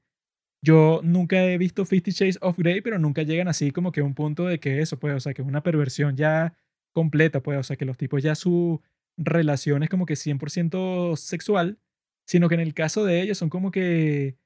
Yo 0.63 1.01
nunca 1.03 1.43
he 1.43 1.57
visto 1.57 1.85
Fifty 1.85 2.11
Shades 2.11 2.39
of 2.41 2.57
Grey, 2.57 2.79
pero 2.79 2.97
nunca 2.97 3.23
llegan 3.23 3.49
así 3.49 3.71
como 3.71 3.91
que 3.91 3.99
a 3.99 4.05
un 4.05 4.13
punto 4.15 4.45
de 4.45 4.61
que 4.61 4.79
eso, 4.79 4.97
pues, 4.97 5.13
o 5.13 5.19
sea, 5.19 5.33
que 5.33 5.41
es 5.41 5.47
una 5.47 5.61
perversión 5.61 6.15
ya 6.15 6.55
completa, 6.93 7.41
pues, 7.43 7.59
o 7.59 7.63
sea, 7.63 7.75
que 7.75 7.83
los 7.83 7.97
tipos 7.97 8.23
ya 8.23 8.33
su 8.33 8.81
relación 9.17 9.83
es 9.83 9.89
como 9.89 10.05
que 10.05 10.15
100% 10.15 11.17
sexual, 11.17 11.79
sino 12.25 12.47
que 12.47 12.55
en 12.55 12.61
el 12.61 12.73
caso 12.73 13.03
de 13.03 13.21
ellos 13.21 13.37
son 13.37 13.49
como 13.49 13.71
que 13.71 14.37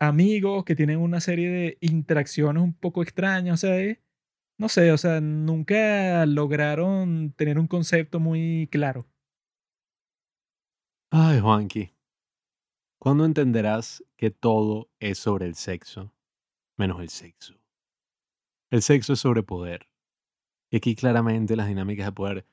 amigos 0.00 0.64
que 0.64 0.76
tienen 0.76 0.98
una 0.98 1.20
serie 1.20 1.50
de 1.50 1.78
interacciones 1.80 2.62
un 2.62 2.72
poco 2.74 3.02
extrañas, 3.02 3.54
o 3.54 3.66
sea, 3.66 3.78
eh, 3.80 4.00
no 4.56 4.68
sé, 4.68 4.92
o 4.92 4.98
sea, 4.98 5.20
nunca 5.20 6.24
lograron 6.26 7.32
tener 7.32 7.58
un 7.58 7.66
concepto 7.66 8.20
muy 8.20 8.68
claro. 8.70 9.08
Ay, 11.10 11.40
Juanqui, 11.40 11.92
¿cuándo 13.00 13.24
entenderás 13.24 14.04
que 14.16 14.30
todo 14.30 14.90
es 15.00 15.18
sobre 15.18 15.46
el 15.46 15.54
sexo, 15.54 16.12
menos 16.76 17.00
el 17.00 17.08
sexo? 17.08 17.54
El 18.70 18.82
sexo 18.82 19.14
es 19.14 19.20
sobre 19.20 19.42
poder. 19.42 19.88
Y 20.70 20.76
aquí 20.76 20.94
claramente 20.94 21.56
las 21.56 21.66
dinámicas 21.66 22.06
de 22.06 22.12
poder 22.12 22.46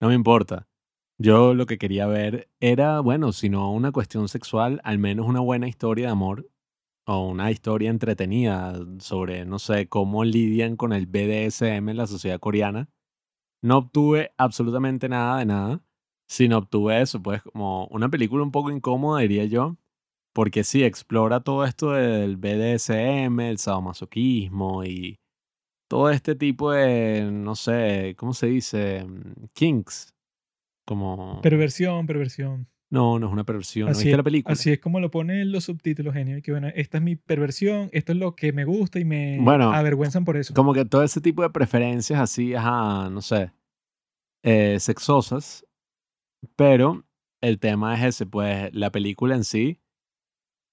no 0.00 0.08
me 0.08 0.14
importa. 0.14 0.68
Yo 1.18 1.54
lo 1.54 1.64
que 1.64 1.78
quería 1.78 2.06
ver 2.06 2.50
era, 2.60 3.00
bueno, 3.00 3.32
si 3.32 3.48
no 3.48 3.72
una 3.72 3.90
cuestión 3.90 4.28
sexual, 4.28 4.80
al 4.84 4.98
menos 4.98 5.26
una 5.26 5.40
buena 5.40 5.66
historia 5.66 6.06
de 6.06 6.12
amor 6.12 6.50
o 7.06 7.26
una 7.26 7.50
historia 7.50 7.88
entretenida 7.88 8.78
sobre, 8.98 9.46
no 9.46 9.58
sé, 9.58 9.88
cómo 9.88 10.24
lidian 10.24 10.76
con 10.76 10.92
el 10.92 11.06
BDSM 11.06 11.88
en 11.88 11.96
la 11.96 12.06
sociedad 12.06 12.38
coreana. 12.38 12.90
No 13.62 13.78
obtuve 13.78 14.32
absolutamente 14.36 15.08
nada 15.08 15.38
de 15.38 15.46
nada, 15.46 15.82
sino 16.28 16.58
obtuve 16.58 17.00
eso, 17.00 17.22
pues 17.22 17.42
como 17.42 17.86
una 17.86 18.10
película 18.10 18.42
un 18.42 18.52
poco 18.52 18.70
incómoda, 18.70 19.22
diría 19.22 19.46
yo, 19.46 19.78
porque 20.36 20.64
sí, 20.64 20.84
explora 20.84 21.40
todo 21.40 21.64
esto 21.64 21.92
del 21.92 22.36
BDSM, 22.36 23.40
el 23.40 23.56
sadomasoquismo 23.56 24.84
y 24.84 25.18
todo 25.88 26.10
este 26.10 26.34
tipo 26.34 26.72
de, 26.72 27.22
no 27.32 27.54
sé, 27.54 28.14
¿cómo 28.18 28.34
se 28.34 28.48
dice? 28.48 29.06
Kinks. 29.54 30.14
Como... 30.86 31.40
Perversión, 31.40 32.06
perversión. 32.06 32.68
No, 32.90 33.18
no 33.18 33.28
es 33.28 33.32
una 33.32 33.44
perversión. 33.44 33.86
¿No 33.86 33.92
Así 33.92 34.00
viste 34.00 34.10
es, 34.10 34.16
la 34.18 34.22
película? 34.22 34.52
así 34.52 34.72
es 34.72 34.78
como 34.78 35.00
lo 35.00 35.10
ponen 35.10 35.50
los 35.52 35.64
subtítulos, 35.64 36.12
genio. 36.12 36.42
Que 36.42 36.50
bueno, 36.50 36.68
esta 36.74 36.98
es 36.98 37.02
mi 37.02 37.16
perversión, 37.16 37.88
esto 37.92 38.12
es 38.12 38.18
lo 38.18 38.36
que 38.36 38.52
me 38.52 38.66
gusta 38.66 39.00
y 39.00 39.06
me 39.06 39.38
Bueno, 39.40 39.72
avergüenzan 39.72 40.26
por 40.26 40.36
eso. 40.36 40.52
como 40.52 40.74
que 40.74 40.84
todo 40.84 41.02
ese 41.02 41.22
tipo 41.22 41.40
de 41.44 41.48
preferencias 41.48 42.20
así, 42.20 42.54
ajá, 42.54 43.08
no 43.08 43.22
sé, 43.22 43.52
eh, 44.44 44.76
sexosas, 44.80 45.64
pero 46.56 47.06
el 47.40 47.58
tema 47.58 47.94
es 47.94 48.04
ese, 48.04 48.26
pues 48.26 48.68
la 48.74 48.92
película 48.92 49.34
en 49.34 49.44
sí 49.44 49.80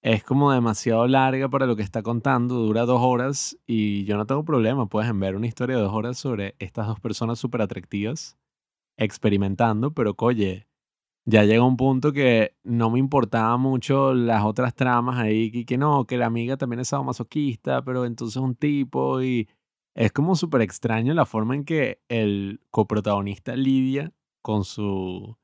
es 0.04 0.22
como 0.22 0.52
demasiado 0.52 1.06
larga 1.08 1.48
para 1.48 1.64
lo 1.64 1.76
que 1.76 1.82
está 1.82 2.02
contando, 2.02 2.56
dura 2.56 2.84
dos 2.84 3.00
horas 3.02 3.58
y 3.66 4.04
yo 4.04 4.18
no 4.18 4.26
tengo 4.26 4.44
problema, 4.44 4.86
puedes 4.86 5.18
ver 5.18 5.34
una 5.34 5.46
historia 5.46 5.76
de 5.76 5.82
dos 5.82 5.94
horas 5.94 6.18
sobre 6.18 6.54
estas 6.58 6.86
dos 6.86 7.00
personas 7.00 7.38
súper 7.38 7.62
atractivas 7.62 8.36
experimentando, 8.98 9.94
pero 9.94 10.14
oye, 10.18 10.68
ya 11.24 11.44
llega 11.44 11.64
un 11.64 11.78
punto 11.78 12.12
que 12.12 12.54
no 12.64 12.90
me 12.90 12.98
importaba 12.98 13.56
mucho 13.56 14.12
las 14.12 14.44
otras 14.44 14.74
tramas 14.74 15.18
ahí, 15.18 15.64
que 15.64 15.78
no, 15.78 16.04
que 16.06 16.18
la 16.18 16.26
amiga 16.26 16.58
también 16.58 16.80
es 16.80 16.92
masoquista, 16.92 17.82
pero 17.82 18.04
entonces 18.04 18.36
un 18.36 18.54
tipo 18.56 19.22
y 19.22 19.48
es 19.94 20.12
como 20.12 20.36
súper 20.36 20.60
extraño 20.60 21.14
la 21.14 21.24
forma 21.24 21.54
en 21.54 21.64
que 21.64 22.02
el 22.08 22.60
coprotagonista 22.70 23.56
lidia 23.56 24.12
con 24.42 24.64
su 24.64 25.38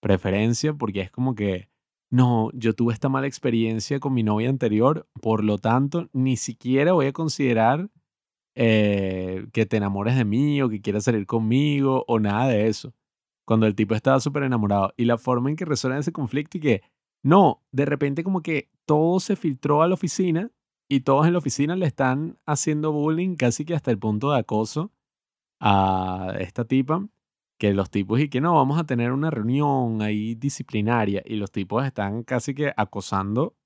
preferencia, 0.00 0.72
porque 0.72 1.02
es 1.02 1.10
como 1.10 1.34
que, 1.34 1.68
no, 2.10 2.50
yo 2.52 2.72
tuve 2.74 2.92
esta 2.92 3.08
mala 3.08 3.26
experiencia 3.26 4.00
con 4.00 4.14
mi 4.14 4.22
novia 4.22 4.48
anterior, 4.48 5.08
por 5.20 5.44
lo 5.44 5.58
tanto, 5.58 6.08
ni 6.12 6.36
siquiera 6.36 6.92
voy 6.92 7.06
a 7.06 7.12
considerar 7.12 7.90
eh, 8.54 9.46
que 9.52 9.66
te 9.66 9.76
enamores 9.76 10.16
de 10.16 10.24
mí 10.24 10.62
o 10.62 10.68
que 10.68 10.80
quieras 10.80 11.04
salir 11.04 11.26
conmigo 11.26 12.04
o 12.08 12.18
nada 12.18 12.48
de 12.48 12.68
eso 12.68 12.94
cuando 13.46 13.66
el 13.66 13.74
tipo 13.74 13.94
estaba 13.94 14.20
súper 14.20 14.42
enamorado. 14.42 14.92
Y 14.96 15.06
la 15.06 15.16
forma 15.16 15.48
en 15.48 15.56
que 15.56 15.64
resuelven 15.64 16.00
ese 16.00 16.12
conflicto 16.12 16.58
y 16.58 16.60
que, 16.60 16.82
no, 17.22 17.62
de 17.72 17.86
repente 17.86 18.24
como 18.24 18.42
que 18.42 18.70
todo 18.84 19.20
se 19.20 19.36
filtró 19.36 19.82
a 19.82 19.88
la 19.88 19.94
oficina 19.94 20.50
y 20.88 21.00
todos 21.00 21.26
en 21.26 21.32
la 21.32 21.38
oficina 21.38 21.76
le 21.76 21.86
están 21.86 22.38
haciendo 22.44 22.92
bullying 22.92 23.36
casi 23.36 23.64
que 23.64 23.74
hasta 23.74 23.90
el 23.90 23.98
punto 23.98 24.32
de 24.32 24.38
acoso 24.38 24.92
a 25.60 26.34
esta 26.38 26.64
tipa, 26.66 27.08
que 27.58 27.72
los 27.72 27.90
tipos 27.90 28.20
y 28.20 28.28
que 28.28 28.40
no, 28.40 28.54
vamos 28.54 28.78
a 28.78 28.84
tener 28.84 29.12
una 29.12 29.30
reunión 29.30 30.02
ahí 30.02 30.34
disciplinaria 30.34 31.22
y 31.24 31.36
los 31.36 31.50
tipos 31.50 31.84
están 31.84 32.22
casi 32.22 32.54
que 32.54 32.72
acosando 32.76 33.56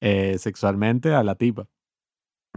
eh, 0.00 0.38
sexualmente 0.38 1.12
a 1.12 1.22
la 1.22 1.34
tipa. 1.34 1.68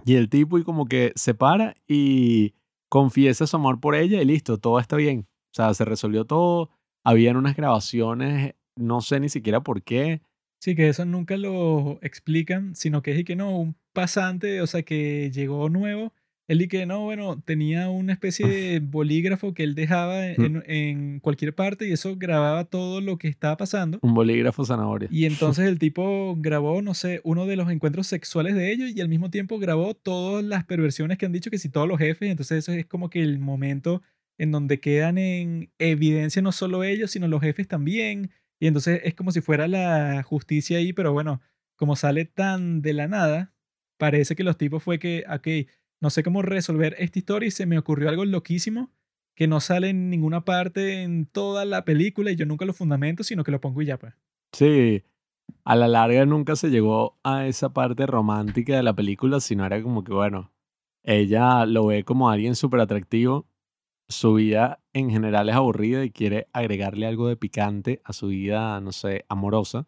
Y 0.05 0.15
el 0.15 0.29
tipo 0.29 0.58
y 0.58 0.63
como 0.63 0.86
que 0.86 1.12
se 1.15 1.34
para 1.34 1.75
y 1.88 2.55
confiesa 2.89 3.48
su 3.48 3.55
amor 3.58 3.79
por 3.79 3.96
ella 3.96 4.22
y 4.22 4.25
listo, 4.25 4.58
todo 4.58 4.79
está 4.79 4.96
bien. 4.96 5.27
O 5.51 5.55
sea, 5.55 5.74
se 5.74 5.86
resolvió 5.86 6.25
todo. 6.25 6.70
Habían 7.05 7.38
unas 7.38 7.55
grabaciones, 7.55 8.55
no 8.75 9.01
sé 9.01 9.20
ni 9.20 9.29
siquiera 9.29 9.62
por 9.62 9.84
qué. 9.84 10.22
Sí, 10.62 10.75
que 10.75 10.88
eso 10.88 11.03
nunca 11.05 11.36
lo 11.36 12.00
explican, 12.01 12.75
sino 12.75 13.01
que 13.01 13.12
es 13.12 13.20
y 13.20 13.24
que 13.25 13.36
no, 13.36 13.58
un 13.58 13.75
pasante, 13.91 14.62
o 14.62 14.67
sea, 14.67 14.84
que 14.84 15.29
llegó 15.32 15.70
nuevo, 15.70 16.13
él 16.48 16.62
y 16.62 16.68
que 16.68 16.86
no, 16.86 17.04
bueno, 17.04 17.42
tenía 17.44 17.90
una 17.90 18.14
especie 18.14 18.48
de 18.48 18.80
bolígrafo 18.80 19.54
que 19.54 19.64
él 19.64 19.76
dejaba 19.76 20.28
en, 20.28 20.64
en 20.68 21.20
cualquier 21.20 21.56
parte 21.56 21.88
y 21.88 21.94
eso 21.94 22.16
grababa 22.18 22.66
todo 22.66 23.00
lo 23.00 23.18
que 23.18 23.30
estaba 23.30 23.56
pasando. 23.56 24.00
Un 24.02 24.14
bolígrafo 24.14 24.66
zanahoria. 24.66 25.08
Y 25.12 25.26
entonces 25.26 25.68
el 25.68 25.80
tipo 25.80 26.36
grabó, 26.38 26.82
no 26.82 26.94
sé, 26.94 27.22
uno 27.24 27.46
de 27.46 27.56
los 27.56 27.70
encuentros 27.70 28.08
sexuales 28.08 28.56
de 28.56 28.72
ellos 28.72 28.92
y 28.94 29.00
al 29.00 29.10
mismo 29.10 29.30
tiempo 29.30 29.58
grabó 29.58 29.94
todas 29.94 30.44
las 30.44 30.66
perversiones 30.66 31.18
que 31.18 31.26
han 31.26 31.32
dicho 31.32 31.50
que 31.50 31.58
si 31.58 31.70
todos 31.70 31.88
los 31.88 32.00
jefes, 32.00 32.30
entonces 32.30 32.60
eso 32.60 32.74
es 32.74 32.86
como 32.86 33.10
que 33.10 33.22
el 33.22 33.40
momento 33.40 34.02
en 34.38 34.52
donde 34.52 34.80
quedan 34.80 35.18
en 35.18 35.72
evidencia 35.78 36.42
no 36.42 36.52
solo 36.52 36.84
ellos, 36.84 37.12
sino 37.12 37.28
los 37.28 37.42
jefes 37.42 37.68
también. 37.68 38.32
Y 38.60 38.68
entonces 38.68 39.02
es 39.04 39.14
como 39.14 39.32
si 39.32 39.42
fuera 39.42 39.68
la 39.68 40.24
justicia 40.24 40.78
ahí, 40.78 40.92
pero 40.94 41.14
bueno, 41.14 41.42
como 41.76 41.96
sale 41.96 42.26
tan 42.26 42.82
de 42.82 42.94
la 42.94 43.08
nada, 43.08 43.54
parece 43.98 44.36
que 44.36 44.44
los 44.44 44.58
tipos 44.58 44.84
fue 44.84 45.00
que, 45.00 45.24
ok, 45.30 45.70
no 46.04 46.10
sé 46.10 46.22
cómo 46.22 46.42
resolver 46.42 46.98
esta 47.00 47.18
historia 47.18 47.48
y 47.48 47.52
se 47.52 47.66
me 47.66 47.78
ocurrió 47.78 48.10
algo 48.10 48.26
loquísimo 48.26 48.92
que 49.36 49.48
no 49.48 49.62
sale 49.62 49.88
en 49.88 50.10
ninguna 50.10 50.44
parte 50.44 51.02
en 51.02 51.26
toda 51.26 51.64
la 51.64 51.86
película 51.86 52.30
y 52.30 52.36
yo 52.36 52.46
nunca 52.46 52.66
lo 52.66 52.74
fundamento, 52.74 53.24
sino 53.24 53.46
que 53.46 53.52
lo 53.52 53.62
pongo 53.62 53.82
y 53.82 53.86
ya 53.86 53.98
pues. 53.98 54.14
Sí, 54.52 55.02
a 55.64 55.78
la 55.78 55.88
larga 55.88 56.26
nunca 56.26 56.58
se 56.58 56.70
llegó 56.70 57.18
a 57.24 57.48
esa 57.48 57.72
parte 57.72 58.06
romántica 58.06 58.76
de 58.76 58.84
la 58.84 58.94
película, 58.94 59.40
sino 59.40 59.66
era 59.66 59.82
como 59.82 60.04
que, 60.04 60.12
bueno, 60.12 60.52
ella 61.04 61.66
lo 61.66 61.86
ve 61.86 62.04
como 62.04 62.30
alguien 62.30 62.56
súper 62.56 62.82
atractivo 62.82 63.48
su 64.10 64.34
vida 64.34 64.82
en 64.92 65.10
general 65.10 65.48
es 65.48 65.56
aburrida 65.56 66.04
y 66.04 66.12
quiere 66.12 66.50
agregarle 66.52 67.08
algo 67.08 67.30
de 67.30 67.38
picante 67.38 68.02
a 68.04 68.12
su 68.12 68.28
vida, 68.28 68.82
no 68.82 68.92
sé, 68.92 69.24
amorosa. 69.30 69.88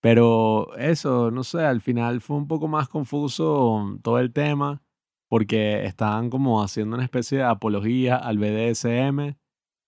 Pero 0.00 0.76
eso, 0.76 1.32
no 1.32 1.42
sé, 1.42 1.64
al 1.64 1.80
final 1.80 2.20
fue 2.20 2.36
un 2.36 2.46
poco 2.46 2.68
más 2.68 2.88
confuso 2.88 3.98
todo 4.00 4.20
el 4.20 4.32
tema 4.32 4.80
porque 5.28 5.84
estaban 5.84 6.30
como 6.30 6.62
haciendo 6.62 6.96
una 6.96 7.04
especie 7.04 7.38
de 7.38 7.44
apología 7.44 8.16
al 8.16 8.38
BDSM, 8.38 9.36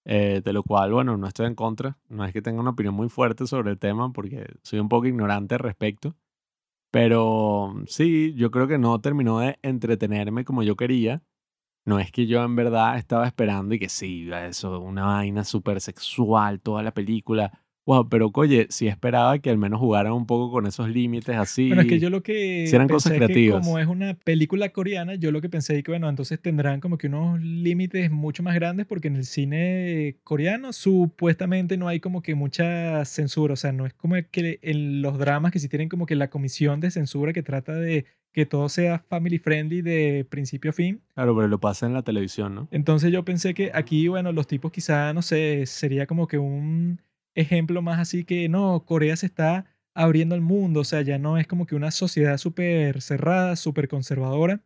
eh, 0.04 0.42
de 0.44 0.52
lo 0.52 0.62
cual, 0.62 0.92
bueno, 0.92 1.16
no 1.16 1.26
estoy 1.26 1.47
en 1.47 1.54
contra. 1.54 1.99
No 2.09 2.25
es 2.25 2.32
que 2.32 2.42
tenga 2.42 2.61
una 2.61 2.70
opinión 2.70 2.94
muy 2.94 3.09
fuerte 3.09 3.47
sobre 3.47 3.70
el 3.70 3.78
tema 3.78 4.12
porque 4.12 4.47
soy 4.62 4.78
un 4.80 4.88
poco 4.88 5.06
ignorante 5.06 5.54
al 5.54 5.61
respecto. 5.61 6.16
Pero 6.90 7.75
sí, 7.87 8.35
yo 8.35 8.50
creo 8.50 8.66
que 8.68 8.78
no 8.78 9.00
terminó 9.00 9.38
de 9.40 9.59
entretenerme 9.62 10.44
como 10.44 10.62
yo 10.62 10.76
quería. 10.76 11.23
No 11.87 11.99
es 11.99 12.12
que 12.12 12.26
yo 12.26 12.42
en 12.44 12.56
verdad 12.56 12.99
estaba 12.99 13.26
esperando 13.26 13.75
y 13.75 13.78
que 13.78 13.88
sí, 13.88 14.28
eso, 14.32 14.80
una 14.80 15.06
vaina 15.06 15.44
súper 15.44 15.80
sexual, 15.80 16.61
toda 16.61 16.82
la 16.82 16.92
película. 16.92 17.64
Wow, 17.90 18.09
pero 18.09 18.30
oye, 18.32 18.68
sí 18.70 18.87
esperaba 18.87 19.40
que 19.40 19.50
al 19.50 19.59
menos 19.59 19.80
jugaran 19.80 20.12
un 20.12 20.25
poco 20.25 20.52
con 20.52 20.64
esos 20.64 20.88
límites 20.88 21.35
así. 21.35 21.66
Bueno, 21.66 21.82
es 21.82 21.88
que 21.88 21.99
yo 21.99 22.09
lo 22.09 22.23
que 22.23 22.64
Si 22.68 22.76
eran 22.76 22.87
cosas 22.87 23.11
pensé 23.11 23.26
que 23.26 23.32
creativas. 23.32 23.66
como 23.66 23.80
es 23.80 23.88
una 23.88 24.14
película 24.14 24.68
coreana, 24.68 25.16
yo 25.16 25.32
lo 25.32 25.40
que 25.40 25.49
pensé 25.49 25.76
es 25.76 25.82
que, 25.82 25.90
bueno, 25.90 26.09
entonces 26.09 26.40
tendrán 26.40 26.78
como 26.78 26.99
que 26.99 27.09
unos 27.09 27.40
límites 27.40 28.09
mucho 28.12 28.44
más 28.44 28.54
grandes 28.54 28.87
porque 28.87 29.09
en 29.09 29.16
el 29.16 29.25
cine 29.25 30.18
coreano 30.23 30.73
supuestamente 30.73 31.76
no 31.76 31.88
hay 31.88 31.99
como 31.99 32.23
que 32.23 32.37
mucha 32.37 33.04
censura, 33.06 33.54
o 33.54 33.56
sea, 33.56 33.73
no 33.73 33.87
es 33.87 33.94
como 33.94 34.14
que 34.30 34.61
en 34.62 35.02
los 35.02 35.18
dramas 35.18 35.50
que 35.50 35.59
sí 35.59 35.68
tienen 35.68 35.88
como 35.88 36.06
que 36.06 36.14
la 36.14 36.30
comisión 36.30 36.78
de 36.78 36.92
censura 36.92 37.32
que 37.32 37.42
trata 37.42 37.75
de 37.75 38.04
que 38.32 38.47
todo 38.47 38.68
sea 38.68 39.00
family 39.00 39.38
friendly 39.38 39.82
de 39.82 40.25
principio 40.30 40.70
a 40.70 40.75
fin. 40.75 41.00
Claro, 41.14 41.35
pero 41.35 41.49
lo 41.49 41.59
pasa 41.59 41.87
en 41.87 41.94
la 41.94 42.02
televisión, 42.02 42.54
¿no? 42.54 42.68
Entonces 42.70 43.11
yo 43.11 43.25
pensé 43.25 43.52
que 43.52 43.73
aquí, 43.75 44.06
bueno, 44.06 44.30
los 44.30 44.47
tipos 44.47 44.70
quizá, 44.70 45.12
no 45.12 45.23
sé, 45.23 45.66
sería 45.66 46.06
como 46.06 46.28
que 46.28 46.38
un 46.38 47.00
ejemplo 47.35 47.83
más 47.83 48.01
así 48.01 48.25
que, 48.25 48.49
no, 48.49 48.85
Corea 48.85 49.17
se 49.17 49.27
está 49.27 49.67
abriendo 49.95 50.35
al 50.35 50.41
mundo, 50.41 50.81
o 50.81 50.85
sea, 50.85 51.03
ya 51.03 51.19
no 51.19 51.39
es 51.39 51.47
como 51.47 51.67
que 51.67 51.75
una 51.75 51.91
sociedad 51.91 52.39
súper 52.39 53.03
cerrada, 53.03 53.57
súper 53.57 53.89
conservadora, 53.89 54.63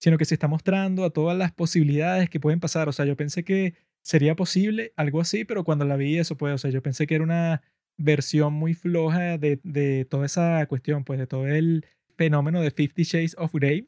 sino 0.00 0.18
que 0.18 0.24
se 0.24 0.34
está 0.34 0.48
mostrando 0.48 1.04
a 1.04 1.10
todas 1.10 1.36
las 1.36 1.52
posibilidades 1.52 2.30
que 2.30 2.40
pueden 2.40 2.60
pasar. 2.60 2.88
O 2.88 2.92
sea, 2.92 3.04
yo 3.04 3.16
pensé 3.16 3.44
que 3.44 3.74
sería 4.02 4.36
posible 4.36 4.92
algo 4.96 5.20
así, 5.20 5.44
pero 5.44 5.64
cuando 5.64 5.84
la 5.84 5.96
vi 5.96 6.18
eso, 6.18 6.36
pues, 6.36 6.54
o 6.54 6.58
sea, 6.58 6.70
yo 6.70 6.82
pensé 6.82 7.06
que 7.06 7.16
era 7.16 7.24
una 7.24 7.62
versión 7.96 8.52
muy 8.52 8.74
floja 8.74 9.38
de, 9.38 9.60
de 9.62 10.04
toda 10.06 10.26
esa 10.26 10.66
cuestión, 10.66 11.04
pues 11.04 11.18
de 11.18 11.26
todo 11.26 11.46
el 11.46 11.86
fenómeno 12.16 12.60
de 12.60 12.70
Fifty 12.70 13.04
Shades 13.04 13.36
of 13.38 13.52
Grey, 13.52 13.86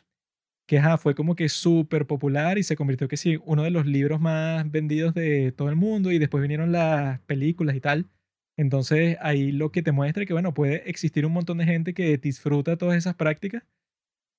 que 0.67 0.81
fue 0.99 1.15
como 1.15 1.37
que 1.37 1.49
súper 1.49 2.07
popular 2.07 2.59
y 2.59 2.63
se 2.63 2.77
convirtió 2.77 3.09
que 3.09 3.17
sí, 3.17 3.39
uno 3.45 3.63
de 3.65 3.71
los 3.71 3.87
libros 3.87 4.21
más 4.21 4.71
vendidos 4.71 5.15
de 5.15 5.53
todo 5.53 5.69
el 5.69 5.77
mundo 5.77 6.11
y 6.11 6.19
después 6.19 6.43
vinieron 6.43 6.73
las 6.73 7.21
películas 7.23 7.77
y 7.77 7.81
tal. 7.81 8.09
Entonces 8.57 9.19
ahí 9.21 9.53
lo 9.53 9.73
que 9.73 9.83
te 9.83 9.93
muestra 9.93 10.25
que, 10.27 10.33
bueno, 10.33 10.55
puede 10.55 10.89
existir 10.89 11.27
un 11.27 11.33
montón 11.33 11.59
de 11.59 11.67
gente 11.67 11.95
que 11.95 12.17
disfruta 12.19 12.79
todas 12.79 12.97
esas 12.97 13.15
prácticas, 13.17 13.65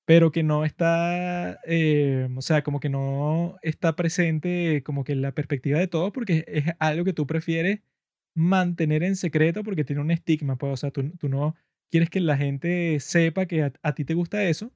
pero 0.05 0.31
que 0.31 0.43
no 0.43 0.65
está, 0.65 1.59
eh, 1.65 2.29
o 2.35 2.41
sea, 2.41 2.63
como 2.63 2.79
que 2.79 2.89
no 2.89 3.57
está 3.63 3.95
presente 3.95 4.83
como 4.83 5.03
que 5.03 5.15
la 5.15 5.33
perspectiva 5.33 5.79
de 5.79 5.87
todo 5.87 6.11
porque 6.13 6.45
es 6.47 6.65
algo 6.79 7.05
que 7.05 7.13
tú 7.13 7.27
prefieres 7.27 7.81
mantener 8.35 9.03
en 9.03 9.15
secreto 9.15 9.63
porque 9.63 9.85
tiene 9.85 10.01
un 10.01 10.11
estigma, 10.11 10.57
pues, 10.57 10.73
o 10.73 10.77
sea, 10.77 10.91
tú, 10.91 11.11
tú 11.19 11.29
no 11.29 11.55
quieres 11.91 12.09
que 12.09 12.19
la 12.21 12.37
gente 12.37 12.99
sepa 12.99 13.45
que 13.47 13.63
a 13.63 13.95
ti 13.95 14.05
te 14.05 14.15
gusta 14.15 14.43
eso 14.45 14.73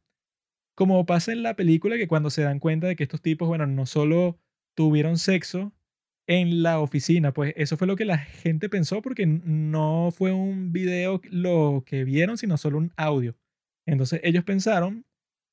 como 0.80 1.06
pasa 1.06 1.34
en 1.34 1.44
la 1.44 1.58
película 1.58 1.98
que 1.98 2.08
cuando 2.08 2.30
se 2.30 2.42
dan 2.42 2.60
cuenta 2.60 2.88
de 2.88 2.96
que 2.96 3.04
estos 3.04 3.22
tipos, 3.22 3.50
bueno, 3.50 3.68
no 3.68 3.86
solo 3.86 4.40
tuvieron 4.76 5.18
sexo 5.18 5.74
en 6.26 6.64
la 6.64 6.80
oficina, 6.80 7.34
pues 7.34 7.54
eso 7.58 7.76
fue 7.76 7.86
lo 7.86 7.98
que 7.98 8.06
la 8.06 8.18
gente 8.18 8.70
pensó 8.70 9.02
porque 9.02 9.26
no 9.26 10.10
fue 10.16 10.32
un 10.32 10.72
video 10.72 11.20
lo 11.32 11.84
que 11.86 12.06
vieron, 12.06 12.38
sino 12.38 12.56
solo 12.58 12.78
un 12.78 12.94
audio. 12.96 13.36
Entonces 13.86 14.22
ellos 14.24 14.46
pensaron 14.46 15.06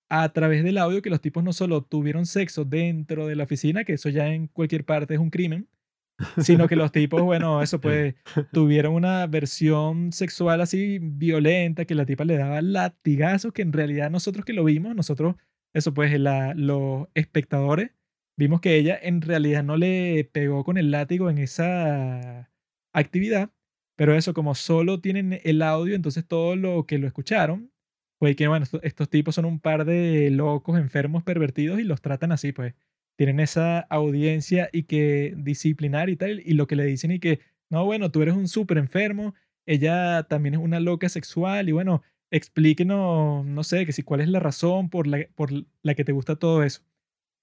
a 0.08 0.32
través 0.32 0.62
del 0.62 0.78
audio 0.78 1.02
que 1.02 1.10
los 1.10 1.20
tipos 1.20 1.42
no 1.42 1.52
solo 1.52 1.82
tuvieron 1.82 2.24
sexo 2.24 2.64
dentro 2.64 3.26
de 3.26 3.34
la 3.34 3.42
oficina, 3.42 3.82
que 3.82 3.94
eso 3.94 4.10
ya 4.10 4.28
en 4.28 4.46
cualquier 4.46 4.84
parte 4.84 5.14
es 5.14 5.18
un 5.18 5.30
crimen, 5.30 5.68
sino 6.38 6.68
que 6.68 6.76
los 6.76 6.92
tipos, 6.92 7.22
bueno, 7.22 7.62
eso 7.62 7.80
pues, 7.80 8.14
tuvieron 8.52 8.94
una 8.94 9.26
versión 9.26 10.12
sexual 10.12 10.60
así 10.60 10.98
violenta, 11.00 11.84
que 11.84 11.94
la 11.94 12.06
tipa 12.06 12.24
le 12.24 12.36
daba 12.36 12.62
latigazos, 12.62 13.52
que 13.52 13.62
en 13.62 13.72
realidad 13.72 14.10
nosotros 14.10 14.44
que 14.44 14.52
lo 14.52 14.64
vimos, 14.64 14.94
nosotros, 14.94 15.36
eso 15.74 15.92
pues, 15.94 16.18
la, 16.18 16.54
los 16.54 17.08
espectadores, 17.14 17.90
vimos 18.36 18.60
que 18.60 18.76
ella 18.76 18.98
en 19.00 19.22
realidad 19.22 19.62
no 19.64 19.76
le 19.76 20.24
pegó 20.32 20.64
con 20.64 20.78
el 20.78 20.90
látigo 20.90 21.30
en 21.30 21.38
esa 21.38 22.50
actividad, 22.92 23.50
pero 23.96 24.14
eso 24.14 24.34
como 24.34 24.54
solo 24.54 25.00
tienen 25.00 25.40
el 25.44 25.62
audio, 25.62 25.94
entonces 25.94 26.26
todo 26.26 26.56
lo 26.56 26.86
que 26.86 26.98
lo 26.98 27.06
escucharon 27.06 27.72
fue 28.18 28.34
que, 28.34 28.48
bueno, 28.48 28.64
estos 28.82 29.10
tipos 29.10 29.34
son 29.34 29.44
un 29.44 29.60
par 29.60 29.84
de 29.84 30.30
locos, 30.30 30.78
enfermos, 30.78 31.22
pervertidos 31.22 31.78
y 31.80 31.84
los 31.84 32.00
tratan 32.00 32.32
así, 32.32 32.52
pues 32.52 32.74
tienen 33.16 33.40
esa 33.40 33.80
audiencia 33.80 34.68
y 34.72 34.84
que 34.84 35.34
disciplinar 35.36 36.10
y 36.10 36.16
tal, 36.16 36.40
y 36.44 36.52
lo 36.54 36.66
que 36.66 36.76
le 36.76 36.84
dicen 36.84 37.10
y 37.10 37.18
que, 37.18 37.40
no, 37.70 37.84
bueno, 37.84 38.10
tú 38.10 38.22
eres 38.22 38.34
un 38.34 38.48
súper 38.48 38.78
enfermo, 38.78 39.34
ella 39.66 40.24
también 40.24 40.54
es 40.54 40.60
una 40.60 40.80
loca 40.80 41.08
sexual 41.08 41.68
y 41.68 41.72
bueno, 41.72 42.02
explíquenos, 42.30 43.44
no 43.44 43.64
sé, 43.64 43.86
que 43.86 43.92
si 43.92 44.02
cuál 44.02 44.20
es 44.20 44.28
la 44.28 44.40
razón 44.40 44.90
por 44.90 45.06
la, 45.06 45.26
por 45.34 45.50
la 45.82 45.94
que 45.94 46.04
te 46.04 46.12
gusta 46.12 46.36
todo 46.36 46.62
eso. 46.62 46.82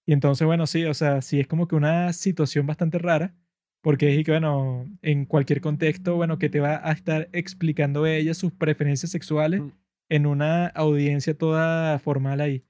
Y 0.05 0.13
entonces, 0.13 0.45
bueno, 0.45 0.67
sí, 0.67 0.85
o 0.85 0.93
sea, 0.93 1.21
sí 1.21 1.39
es 1.39 1.47
como 1.47 1.67
que 1.67 1.75
una 1.75 2.11
situación 2.13 2.67
bastante 2.67 2.97
rara, 2.99 3.35
porque 3.81 4.17
es 4.17 4.25
que, 4.25 4.31
bueno, 4.31 4.89
en 5.01 5.25
cualquier 5.25 5.61
contexto, 5.61 6.15
bueno, 6.15 6.37
que 6.39 6.49
te 6.49 6.59
va 6.59 6.81
a 6.87 6.91
estar 6.91 7.29
explicando 7.33 8.05
ella 8.05 8.33
sus 8.33 8.51
preferencias 8.51 9.11
sexuales 9.11 9.61
mm. 9.61 9.71
en 10.09 10.25
una 10.25 10.67
audiencia 10.67 11.37
toda 11.37 11.99
formal 11.99 12.41
ahí. 12.41 12.63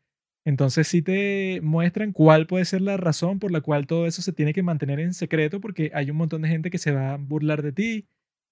Entonces 0.46 0.88
sí 0.88 1.02
te 1.02 1.62
muestran 1.64 2.12
cuál 2.12 2.48
puede 2.48 2.66
ser 2.66 2.82
la 2.82 2.98
razón 2.98 3.40
por 3.40 3.52
la 3.52 3.62
cual 3.62 3.88
todo 3.88 4.06
eso 4.08 4.22
se 4.22 4.34
tiene 4.34 4.54
que 4.54 4.62
mantener 4.64 5.00
en 5.00 5.14
secreto 5.14 5.62
porque 5.62 5.92
hay 5.94 6.12
un 6.12 6.18
montón 6.18 6.42
de 6.42 6.50
gente 6.50 6.70
que 6.70 6.78
se 6.78 6.92
va 6.92 7.14
a 7.14 7.18
burlar 7.18 7.62
de 7.62 7.72
ti 7.72 8.08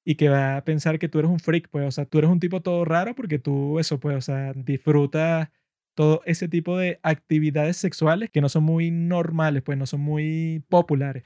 y 0.05 0.15
que 0.15 0.29
va 0.29 0.57
a 0.57 0.63
pensar 0.63 0.99
que 0.99 1.09
tú 1.09 1.19
eres 1.19 1.29
un 1.31 1.39
freak, 1.39 1.69
pues, 1.69 1.85
o 1.87 1.91
sea, 1.91 2.05
tú 2.05 2.17
eres 2.19 2.29
un 2.31 2.39
tipo 2.39 2.61
todo 2.61 2.85
raro 2.85 3.13
porque 3.15 3.39
tú 3.39 3.77
eso, 3.79 3.99
pues, 3.99 4.15
o 4.17 4.21
sea, 4.21 4.53
disfrutas 4.53 5.49
todo 5.93 6.21
ese 6.25 6.47
tipo 6.47 6.77
de 6.77 6.99
actividades 7.03 7.75
sexuales 7.77 8.29
que 8.31 8.39
no 8.41 8.47
son 8.49 8.63
muy 8.63 8.89
normales, 8.91 9.61
pues 9.63 9.77
no 9.77 9.85
son 9.85 9.99
muy 10.01 10.63
populares. 10.69 11.25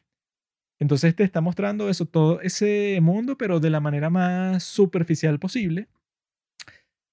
Entonces 0.79 1.15
te 1.15 1.23
está 1.23 1.41
mostrando 1.41 1.89
eso, 1.89 2.05
todo 2.05 2.41
ese 2.41 2.99
mundo, 3.01 3.37
pero 3.37 3.59
de 3.59 3.69
la 3.69 3.79
manera 3.81 4.09
más 4.09 4.63
superficial 4.63 5.39
posible 5.39 5.87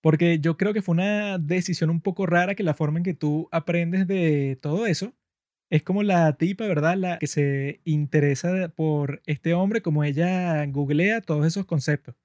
porque 0.02 0.40
yo 0.40 0.56
creo 0.58 0.74
que 0.74 0.82
fue 0.82 0.94
una 0.94 1.38
decisión 1.38 1.90
un 1.90 2.02
poco 2.02 2.26
rara 2.26 2.54
que 2.56 2.64
la 2.64 2.74
forma 2.74 2.98
en 2.98 3.04
que 3.04 3.14
tú 3.14 3.48
aprendes 3.52 4.06
de 4.08 4.58
todo 4.60 4.86
eso 4.86 5.14
es 5.70 5.82
como 5.82 6.02
la 6.02 6.36
tipa, 6.36 6.66
¿verdad? 6.66 6.96
La 6.98 7.18
que 7.18 7.26
se 7.28 7.80
interesa 7.84 8.68
por 8.76 9.22
este 9.26 9.54
hombre, 9.54 9.80
como 9.82 10.04
ella 10.04 10.66
googlea 10.66 11.22
todos 11.22 11.46
esos 11.46 11.64
conceptos. 11.66 12.16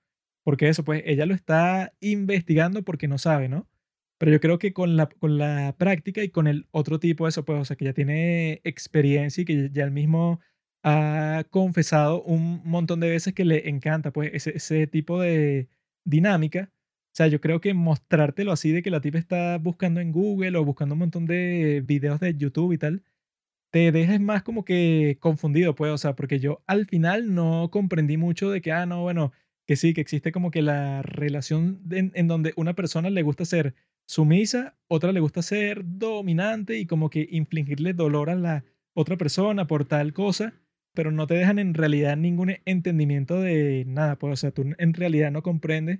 Porque 0.43 0.69
eso, 0.69 0.83
pues 0.83 1.03
ella 1.05 1.25
lo 1.25 1.33
está 1.35 1.93
investigando 2.01 2.83
porque 2.83 3.07
no 3.07 3.17
sabe, 3.17 3.47
¿no? 3.49 3.69
Pero 4.17 4.31
yo 4.33 4.41
creo 4.41 4.59
que 4.59 4.73
con 4.73 4.97
la, 4.97 5.07
con 5.07 5.37
la 5.37 5.75
práctica 5.77 6.23
y 6.23 6.29
con 6.29 6.47
el 6.47 6.67
otro 6.71 6.99
tipo 6.99 7.25
de 7.25 7.29
eso, 7.29 7.45
pues, 7.45 7.59
o 7.61 7.65
sea, 7.65 7.77
que 7.77 7.85
ya 7.85 7.93
tiene 7.93 8.61
experiencia 8.63 9.43
y 9.43 9.45
que 9.45 9.69
ya 9.71 9.83
él 9.85 9.91
mismo 9.91 10.41
ha 10.83 11.45
confesado 11.49 12.23
un 12.23 12.61
montón 12.65 12.99
de 12.99 13.09
veces 13.09 13.33
que 13.33 13.45
le 13.45 13.69
encanta, 13.69 14.11
pues, 14.11 14.31
ese, 14.33 14.57
ese 14.57 14.87
tipo 14.87 15.21
de 15.21 15.69
dinámica 16.05 16.71
sea, 17.17 17.27
yo 17.27 17.41
creo 17.41 17.62
que 17.62 17.73
mostrártelo 17.73 18.51
así 18.51 18.71
de 18.71 18.84
que 18.84 18.91
la 18.91 19.01
tipa 19.01 19.17
está 19.17 19.58
buscando 19.58 20.01
en 20.01 20.12
Google 20.12 20.58
o 20.58 20.65
buscando 20.65 20.93
un 20.93 20.99
montón 20.99 21.25
de 21.25 21.84
videos 21.86 22.19
de 22.19 22.36
YouTube 22.38 22.73
y 22.73 22.77
tal, 22.77 23.03
te 23.71 23.91
dejas 23.91 24.19
más 24.21 24.43
como 24.43 24.65
que 24.65 25.17
confundido, 25.19 25.75
pues, 25.75 25.91
o 25.91 25.97
sea, 25.97 26.15
porque 26.15 26.39
yo 26.39 26.63
al 26.67 26.86
final 26.88 27.34
no 27.36 27.69
comprendí 27.71 28.17
mucho 28.17 28.51
de 28.51 28.62
que, 28.62 28.71
ah, 28.71 28.86
no, 28.86 29.01
bueno, 29.03 29.34
que 29.65 29.75
sí, 29.75 29.93
que 29.93 30.01
existe 30.01 30.32
como 30.32 30.51
que 30.51 30.62
la 30.62 31.01
relación 31.03 31.82
en, 31.91 32.27
donde 32.27 32.53
una 32.56 32.75
persona 32.75 33.10
le 33.10 33.23
gusta 33.23 33.45
ser 33.45 33.75
sumisa, 34.08 34.77
otra 34.88 35.12
le 35.12 35.19
gusta 35.19 35.41
ser 35.41 35.84
dominante 35.86 36.80
y 36.80 36.86
como 36.86 37.10
que 37.10 37.27
infligirle 37.32 37.93
dolor 37.93 38.30
a 38.30 38.36
la 38.36 38.65
otra 38.93 39.17
persona 39.17 39.67
por 39.67 39.86
tal 39.86 40.13
cosa, 40.13 40.53
pero 40.93 41.12
no 41.12 41.27
te 41.27 41.36
dejan 41.36 41.60
en 41.60 41.73
realidad 41.73 42.17
ningún 42.17 42.58
entendimiento 42.65 43.41
de 43.41 43.86
nada, 43.88 44.17
pues, 44.17 44.34
o 44.34 44.38
sea, 44.38 44.51
tú 44.51 44.65
en 44.77 44.93
realidad 44.93 45.32
no 45.32 45.43
comprendes 45.43 45.99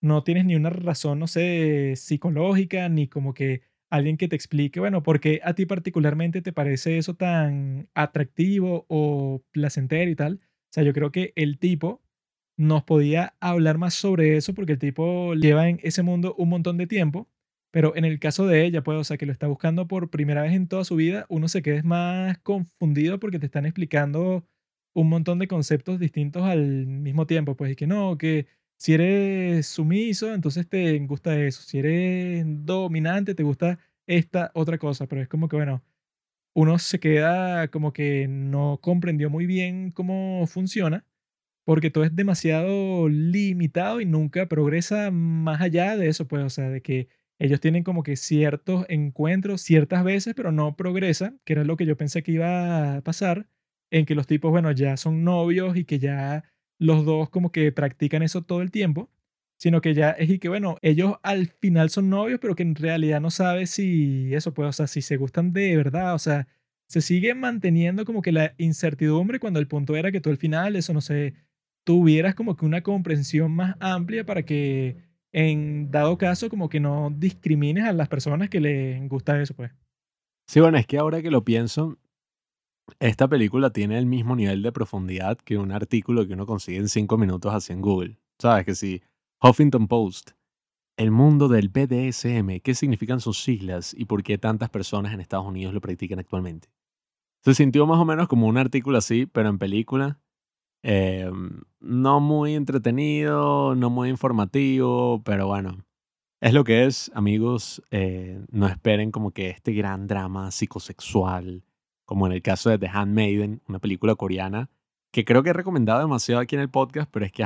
no 0.00 0.22
tienes 0.24 0.44
ni 0.44 0.54
una 0.56 0.70
razón, 0.70 1.18
no 1.18 1.26
sé, 1.26 1.94
psicológica, 1.96 2.88
ni 2.88 3.08
como 3.08 3.34
que 3.34 3.62
alguien 3.90 4.16
que 4.16 4.28
te 4.28 4.36
explique, 4.36 4.80
bueno, 4.80 5.02
¿por 5.02 5.20
qué 5.20 5.40
a 5.44 5.54
ti 5.54 5.66
particularmente 5.66 6.42
te 6.42 6.52
parece 6.52 6.98
eso 6.98 7.14
tan 7.14 7.88
atractivo 7.94 8.86
o 8.88 9.42
placentero 9.52 10.10
y 10.10 10.14
tal? 10.16 10.34
O 10.42 10.72
sea, 10.72 10.84
yo 10.84 10.92
creo 10.92 11.10
que 11.12 11.32
el 11.36 11.58
tipo 11.58 12.02
nos 12.56 12.84
podía 12.84 13.34
hablar 13.40 13.78
más 13.78 13.94
sobre 13.94 14.36
eso 14.36 14.54
porque 14.54 14.72
el 14.72 14.78
tipo 14.78 15.34
lleva 15.34 15.68
en 15.68 15.80
ese 15.82 16.02
mundo 16.02 16.34
un 16.38 16.50
montón 16.50 16.76
de 16.76 16.86
tiempo, 16.86 17.28
pero 17.72 17.96
en 17.96 18.04
el 18.04 18.18
caso 18.20 18.46
de 18.46 18.64
ella, 18.64 18.82
pues, 18.82 18.98
o 18.98 19.04
sea, 19.04 19.16
que 19.18 19.26
lo 19.26 19.32
está 19.32 19.46
buscando 19.46 19.88
por 19.88 20.10
primera 20.10 20.42
vez 20.42 20.52
en 20.52 20.68
toda 20.68 20.84
su 20.84 20.96
vida, 20.96 21.26
uno 21.28 21.48
se 21.48 21.62
queda 21.62 21.82
más 21.82 22.38
confundido 22.38 23.18
porque 23.20 23.38
te 23.38 23.46
están 23.46 23.66
explicando 23.66 24.44
un 24.92 25.08
montón 25.08 25.38
de 25.38 25.48
conceptos 25.48 25.98
distintos 26.00 26.42
al 26.44 26.86
mismo 26.86 27.26
tiempo, 27.26 27.56
pues, 27.56 27.72
y 27.72 27.76
que 27.76 27.86
no, 27.86 28.18
que 28.18 28.46
si 28.80 28.94
eres 28.94 29.66
sumiso, 29.66 30.32
entonces 30.32 30.66
te 30.66 30.98
gusta 31.00 31.38
eso. 31.38 31.60
Si 31.62 31.78
eres 31.78 32.44
dominante, 32.64 33.34
te 33.34 33.42
gusta 33.42 33.78
esta 34.06 34.50
otra 34.54 34.78
cosa. 34.78 35.06
Pero 35.06 35.20
es 35.20 35.28
como 35.28 35.48
que, 35.48 35.56
bueno, 35.56 35.82
uno 36.54 36.78
se 36.78 37.00
queda 37.00 37.68
como 37.68 37.92
que 37.92 38.26
no 38.28 38.78
comprendió 38.82 39.30
muy 39.30 39.46
bien 39.46 39.92
cómo 39.92 40.46
funciona, 40.46 41.04
porque 41.64 41.90
todo 41.90 42.04
es 42.04 42.16
demasiado 42.16 43.08
limitado 43.08 44.00
y 44.00 44.06
nunca 44.06 44.46
progresa 44.48 45.10
más 45.10 45.60
allá 45.60 45.96
de 45.96 46.08
eso, 46.08 46.28
pues, 46.28 46.44
o 46.44 46.50
sea, 46.50 46.70
de 46.70 46.82
que 46.82 47.08
ellos 47.38 47.60
tienen 47.60 47.84
como 47.84 48.02
que 48.02 48.16
ciertos 48.16 48.86
encuentros 48.88 49.62
ciertas 49.62 50.04
veces, 50.04 50.34
pero 50.34 50.52
no 50.52 50.76
progresa, 50.76 51.34
que 51.44 51.54
era 51.54 51.64
lo 51.64 51.76
que 51.76 51.86
yo 51.86 51.96
pensé 51.96 52.22
que 52.22 52.32
iba 52.32 52.96
a 52.96 53.02
pasar, 53.02 53.48
en 53.90 54.06
que 54.06 54.14
los 54.14 54.26
tipos, 54.26 54.50
bueno, 54.50 54.72
ya 54.72 54.96
son 54.96 55.24
novios 55.24 55.76
y 55.76 55.84
que 55.84 55.98
ya 55.98 56.44
los 56.80 57.04
dos 57.04 57.30
como 57.30 57.52
que 57.52 57.70
practican 57.70 58.22
eso 58.24 58.42
todo 58.42 58.62
el 58.62 58.72
tiempo, 58.72 59.10
sino 59.58 59.80
que 59.82 59.94
ya 59.94 60.10
es 60.12 60.30
y 60.30 60.38
que, 60.38 60.48
bueno, 60.48 60.78
ellos 60.82 61.16
al 61.22 61.46
final 61.46 61.90
son 61.90 62.10
novios, 62.10 62.40
pero 62.40 62.56
que 62.56 62.62
en 62.62 62.74
realidad 62.74 63.20
no 63.20 63.30
sabe 63.30 63.66
si 63.66 64.34
eso 64.34 64.54
puede, 64.54 64.70
o 64.70 64.72
sea, 64.72 64.86
si 64.86 65.02
se 65.02 65.18
gustan 65.18 65.52
de 65.52 65.76
verdad, 65.76 66.14
o 66.14 66.18
sea, 66.18 66.48
se 66.88 67.02
sigue 67.02 67.34
manteniendo 67.34 68.04
como 68.04 68.22
que 68.22 68.32
la 68.32 68.54
incertidumbre 68.58 69.38
cuando 69.38 69.60
el 69.60 69.68
punto 69.68 69.94
era 69.94 70.10
que 70.10 70.20
tú 70.20 70.30
al 70.30 70.38
final, 70.38 70.74
eso 70.74 70.94
no 70.94 71.02
sé, 71.02 71.34
tuvieras 71.84 72.34
como 72.34 72.56
que 72.56 72.64
una 72.64 72.82
comprensión 72.82 73.52
más 73.52 73.76
amplia 73.78 74.24
para 74.24 74.42
que 74.44 74.96
en 75.32 75.90
dado 75.90 76.18
caso 76.18 76.48
como 76.48 76.68
que 76.68 76.80
no 76.80 77.14
discrimines 77.16 77.84
a 77.84 77.92
las 77.92 78.08
personas 78.08 78.48
que 78.48 78.60
les 78.60 79.06
gusta 79.08 79.40
eso, 79.40 79.54
pues. 79.54 79.70
Sí, 80.46 80.60
bueno, 80.60 80.78
es 80.78 80.86
que 80.86 80.98
ahora 80.98 81.22
que 81.22 81.30
lo 81.30 81.44
pienso, 81.44 81.98
esta 82.98 83.28
película 83.28 83.70
tiene 83.70 83.98
el 83.98 84.06
mismo 84.06 84.34
nivel 84.36 84.62
de 84.62 84.72
profundidad 84.72 85.38
que 85.38 85.58
un 85.58 85.72
artículo 85.72 86.26
que 86.26 86.34
uno 86.34 86.46
consigue 86.46 86.78
en 86.78 86.88
cinco 86.88 87.18
minutos 87.18 87.54
así 87.54 87.72
en 87.72 87.80
Google. 87.80 88.18
¿Sabes? 88.38 88.64
Que 88.64 88.74
si 88.74 89.02
Huffington 89.42 89.86
Post, 89.86 90.32
el 90.96 91.10
mundo 91.10 91.48
del 91.48 91.68
BDSM, 91.68 92.60
qué 92.62 92.74
significan 92.74 93.20
sus 93.20 93.42
siglas 93.42 93.94
y 93.96 94.04
por 94.04 94.22
qué 94.22 94.38
tantas 94.38 94.70
personas 94.70 95.12
en 95.12 95.20
Estados 95.20 95.46
Unidos 95.46 95.72
lo 95.72 95.80
practican 95.80 96.18
actualmente. 96.18 96.68
Se 97.42 97.54
sintió 97.54 97.86
más 97.86 97.98
o 97.98 98.04
menos 98.04 98.28
como 98.28 98.46
un 98.46 98.58
artículo 98.58 98.98
así, 98.98 99.26
pero 99.26 99.48
en 99.48 99.58
película. 99.58 100.20
Em, 100.82 101.62
no 101.80 102.20
muy 102.20 102.54
entretenido, 102.54 103.74
no 103.74 103.90
muy 103.90 104.08
informativo, 104.08 105.22
pero 105.24 105.46
bueno, 105.46 105.84
es 106.40 106.54
lo 106.54 106.64
que 106.64 106.84
es, 106.86 107.10
amigos. 107.14 107.82
eh, 107.90 108.44
no 108.50 108.66
esperen 108.66 109.10
como 109.10 109.30
que 109.32 109.50
este 109.50 109.72
gran 109.72 110.06
drama 110.06 110.50
psicosexual, 110.50 111.64
como 112.10 112.26
en 112.26 112.32
el 112.32 112.42
caso 112.42 112.70
de 112.70 112.76
The 112.76 112.88
Handmaiden, 112.88 113.62
una 113.68 113.78
película 113.78 114.16
coreana, 114.16 114.68
que 115.12 115.24
creo 115.24 115.44
que 115.44 115.50
he 115.50 115.52
recomendado 115.52 116.00
demasiado 116.00 116.40
aquí 116.40 116.56
en 116.56 116.62
el 116.62 116.68
podcast, 116.68 117.08
pero 117.08 117.24
es 117.24 117.30
que 117.30 117.44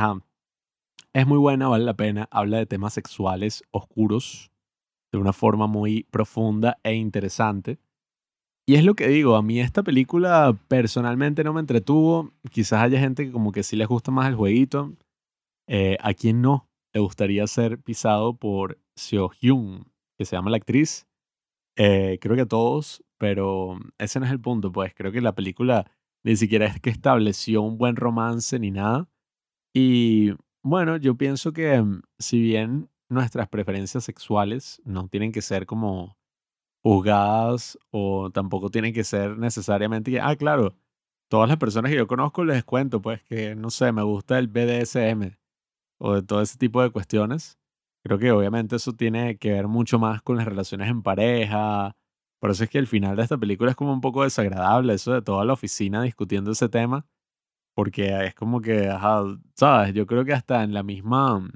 es 1.13 1.27
muy 1.27 1.37
buena, 1.37 1.69
vale 1.69 1.85
la 1.85 1.93
pena. 1.93 2.29
Habla 2.31 2.57
de 2.57 2.65
temas 2.65 2.95
sexuales 2.95 3.63
oscuros 3.73 4.51
de 5.13 5.19
una 5.19 5.35
forma 5.35 5.67
muy 5.67 6.05
profunda 6.05 6.79
e 6.83 6.95
interesante. 6.95 7.79
Y 8.67 8.77
es 8.77 8.87
lo 8.87 8.95
que 8.95 9.07
digo, 9.07 9.37
a 9.37 9.43
mí 9.43 9.61
esta 9.61 9.83
película 9.83 10.59
personalmente 10.67 11.45
no 11.45 11.53
me 11.53 11.61
entretuvo. 11.61 12.33
Quizás 12.51 12.81
haya 12.81 12.99
gente 12.99 13.27
que 13.27 13.33
como 13.33 13.53
que 13.53 13.63
sí 13.65 13.77
les 13.77 13.87
gusta 13.87 14.11
más 14.11 14.29
el 14.29 14.35
jueguito. 14.35 14.95
Eh, 15.69 15.99
a 16.01 16.15
quien 16.15 16.41
no 16.41 16.71
le 16.95 17.01
gustaría 17.01 17.47
ser 17.49 17.79
pisado 17.83 18.35
por 18.35 18.79
Seo 18.97 19.29
Hyun, 19.29 19.93
que 20.17 20.25
se 20.25 20.37
llama 20.37 20.49
la 20.49 20.57
actriz. 20.57 21.07
Eh, 21.77 22.19
creo 22.23 22.35
que 22.35 22.43
a 22.43 22.47
todos, 22.47 23.05
pero 23.19 23.79
ese 23.99 24.21
no 24.21 24.27
es 24.27 24.33
el 24.33 24.41
punto, 24.41 24.73
pues 24.73 24.95
creo 24.95 25.13
que 25.13 25.21
la 25.21 25.35
película 25.35 25.91
ni 26.25 26.37
siquiera 26.37 26.67
es 26.67 26.81
que 26.81 26.91
estableció 26.91 27.63
un 27.63 27.79
buen 27.79 27.97
romance 27.97 28.59
ni 28.59 28.71
nada. 28.71 29.09
Y 29.75 30.33
bueno, 30.63 30.97
yo 30.97 31.17
pienso 31.17 31.53
que 31.53 31.81
mm, 31.81 32.03
si 32.19 32.41
bien 32.41 32.91
nuestras 33.09 33.49
preferencias 33.49 34.05
sexuales 34.05 34.81
no 34.85 35.09
tienen 35.09 35.33
que 35.33 35.43
ser 35.43 35.67
como 35.67 36.17
juzgadas 36.83 37.79
o 37.91 38.31
tampoco 38.31 38.71
tienen 38.71 38.93
que 38.95 39.05
ser 39.05 39.39
necesariamente 39.39 40.11
que, 40.11 40.21
ah, 40.21 40.37
claro, 40.37 40.77
todas 41.29 41.49
las 41.49 41.59
personas 41.59 41.91
que 41.91 41.97
yo 41.99 42.07
conozco 42.07 42.45
les 42.45 42.65
cuento, 42.65 43.01
pues 43.03 43.23
que, 43.25 43.55
no 43.55 43.71
sé, 43.71 43.93
me 43.93 44.03
gusta 44.03 44.39
el 44.39 44.49
BDSM 44.49 45.37
o 45.99 46.15
de 46.15 46.23
todo 46.23 46.43
ese 46.43 46.59
tipo 46.59 46.83
de 46.83 46.91
cuestiones. 46.91 47.59
Creo 48.03 48.19
que 48.19 48.33
obviamente 48.33 48.77
eso 48.77 48.93
tiene 48.93 49.39
que 49.39 49.53
ver 49.53 49.69
mucho 49.69 49.99
más 49.99 50.23
con 50.23 50.37
las 50.37 50.47
relaciones 50.47 50.91
en 50.91 51.03
pareja. 51.03 51.97
Por 52.45 52.51
eso 52.51 52.65
es 52.65 52.69
que 52.69 52.77
el 52.77 52.87
final 52.87 53.17
de 53.17 53.23
esta 53.23 53.39
película 53.39 53.71
es 53.71 53.75
como 53.75 53.91
un 53.95 54.03
poco 54.03 54.23
desagradable, 54.23 54.93
eso 54.93 55.15
de 55.15 55.23
toda 55.23 55.47
la 55.47 55.55
oficina 55.55 56.03
discutiendo 56.03 56.51
ese 56.51 56.69
tema, 56.69 57.07
porque 57.75 58.27
es 58.27 58.35
como 58.35 58.61
que, 58.61 58.87
ajá, 58.91 59.23
sabes, 59.55 59.95
yo 59.95 60.07
creo 60.07 60.27
que 60.27 60.35
hasta 60.35 60.63
en 60.63 60.75
la 60.75 60.83
misma, 60.83 61.39
mm, 61.39 61.49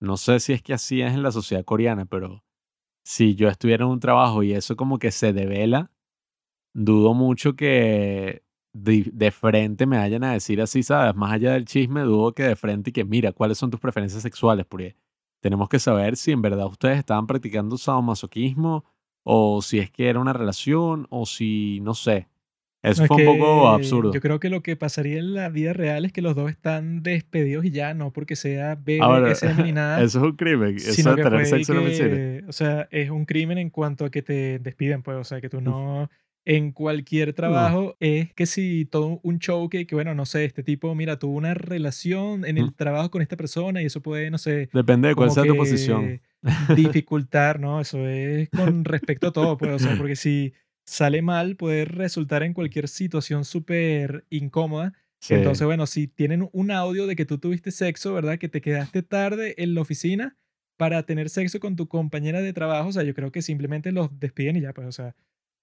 no 0.00 0.16
sé 0.16 0.40
si 0.40 0.54
es 0.54 0.62
que 0.62 0.72
así 0.72 1.02
es 1.02 1.12
en 1.12 1.22
la 1.22 1.30
sociedad 1.30 1.62
coreana, 1.66 2.06
pero 2.06 2.42
si 3.04 3.34
yo 3.34 3.48
estuviera 3.50 3.84
en 3.84 3.90
un 3.90 4.00
trabajo 4.00 4.42
y 4.42 4.54
eso 4.54 4.76
como 4.76 4.98
que 4.98 5.10
se 5.10 5.34
devela, 5.34 5.90
dudo 6.72 7.12
mucho 7.12 7.54
que 7.54 8.44
de, 8.72 9.30
frente 9.30 9.84
me 9.84 9.98
vayan 9.98 10.24
a 10.24 10.32
decir 10.32 10.62
así, 10.62 10.82
¿sabes? 10.82 11.14
Más 11.16 11.32
allá 11.34 11.52
del 11.52 11.66
chisme, 11.66 12.00
dudo 12.00 12.32
que 12.32 12.44
de 12.44 12.56
frente 12.56 12.88
y 12.90 12.92
que 12.94 13.04
mira, 13.04 13.32
¿cuáles 13.32 13.58
son 13.58 13.70
tus 13.70 13.80
preferencias 13.80 14.22
sexuales? 14.22 14.64
Porque 14.64 14.96
tenemos 15.40 15.68
que 15.68 15.78
saber 15.78 16.16
si 16.16 16.32
en 16.32 16.40
verdad 16.40 16.64
ustedes 16.66 16.98
estaban 16.98 17.26
practicando 17.26 17.76
sadomasoquismo 17.76 18.86
o 19.24 19.62
si 19.62 19.78
es 19.78 19.90
que 19.90 20.08
era 20.08 20.20
una 20.20 20.32
relación 20.32 21.06
o 21.10 21.26
si, 21.26 21.80
no 21.80 21.94
sé. 21.94 22.28
Eso 22.82 23.04
es 23.04 23.08
fue 23.08 23.18
un 23.18 23.38
poco 23.38 23.38
que 23.38 23.60
yo 23.60 23.68
absurdo. 23.68 24.12
creo 24.12 24.40
que 24.40 24.50
lo 24.50 24.60
que 24.62 24.74
pasaría 24.74 25.20
en 25.20 25.34
la 25.34 25.48
vida 25.48 25.72
real 25.72 26.04
es 26.04 26.12
que 26.12 26.20
los 26.20 26.34
dos 26.34 26.50
están 26.50 27.04
despedidos 27.04 27.64
y 27.64 27.70
ya, 27.70 27.94
no 27.94 28.12
porque 28.12 28.34
sea 28.34 28.74
BDSM 28.74 29.62
ni 29.62 29.72
nada, 29.72 30.02
eso 30.02 30.18
es 30.18 30.24
un 30.24 30.36
crimen, 30.36 30.74
eso 30.74 31.14
que 31.14 31.22
tener 31.22 31.46
sexo 31.46 31.74
que, 31.74 32.44
o 32.48 32.52
sea, 32.52 32.88
es 32.90 33.10
un 33.10 33.24
crimen 33.24 33.58
en 33.58 33.70
cuanto 33.70 34.04
a 34.04 34.10
que 34.10 34.22
te 34.22 34.58
despiden, 34.58 35.02
pues, 35.02 35.16
o 35.16 35.22
sea, 35.22 35.40
que 35.40 35.48
tú 35.48 35.60
no, 35.60 36.10
en 36.44 36.72
cualquier 36.72 37.34
trabajo 37.34 37.96
es 38.00 38.34
que 38.34 38.46
si 38.46 38.84
todo 38.84 39.20
un 39.22 39.38
show 39.38 39.68
que, 39.68 39.86
que, 39.86 39.94
bueno, 39.94 40.16
no 40.16 40.26
sé, 40.26 40.44
este 40.44 40.64
tipo, 40.64 40.92
mira, 40.96 41.20
tuvo 41.20 41.36
una 41.36 41.54
relación 41.54 42.44
en 42.44 42.58
el 42.58 42.74
trabajo 42.74 43.12
con 43.12 43.22
esta 43.22 43.36
persona 43.36 43.80
y 43.80 43.86
eso 43.86 44.02
puede, 44.02 44.28
no 44.30 44.38
sé, 44.38 44.68
Depende 44.72 45.06
de 45.08 45.14
cuál 45.14 45.30
sea 45.30 45.44
tu 45.44 45.56
posición. 45.56 46.20
Dificultar, 46.76 47.60
¿no? 47.60 47.80
Eso 47.80 48.06
es 48.06 48.48
con 48.50 48.84
respecto 48.84 49.28
a 49.28 49.32
todo, 49.32 49.56
pues, 49.56 49.72
o 49.72 49.78
sea, 49.78 49.96
porque 49.96 50.16
si 50.16 50.54
sale 50.84 51.22
mal 51.22 51.56
puede 51.56 51.84
resultar 51.84 52.42
en 52.42 52.54
cualquier 52.54 52.88
situación 52.88 53.44
súper 53.44 54.24
incómoda. 54.30 54.92
Sí, 55.20 55.34
Entonces, 55.34 55.64
bueno, 55.64 55.86
si 55.86 56.08
tienen 56.08 56.48
un 56.52 56.70
audio 56.72 57.06
de 57.06 57.14
que 57.14 57.24
tú 57.24 57.38
tuviste 57.38 57.70
sexo, 57.70 58.12
¿verdad? 58.12 58.38
Que 58.38 58.48
te 58.48 58.60
quedaste 58.60 59.02
tarde 59.02 59.54
en 59.58 59.74
la 59.74 59.82
oficina 59.82 60.36
para 60.76 61.04
tener 61.04 61.30
sexo 61.30 61.60
con 61.60 61.76
tu 61.76 61.86
compañera 61.86 62.40
de 62.40 62.52
trabajo, 62.52 62.88
o 62.88 62.92
sea, 62.92 63.04
yo 63.04 63.14
creo 63.14 63.30
que 63.30 63.40
simplemente 63.40 63.92
los 63.92 64.18
despiden 64.18 64.56
y 64.56 64.62
ya, 64.62 64.72
pues, 64.72 64.88
o 64.88 64.92
sea, 64.92 65.14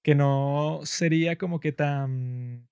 que 0.01 0.15
no 0.15 0.79
sería 0.83 1.37
como 1.37 1.59
que 1.59 1.73
tan 1.73 2.69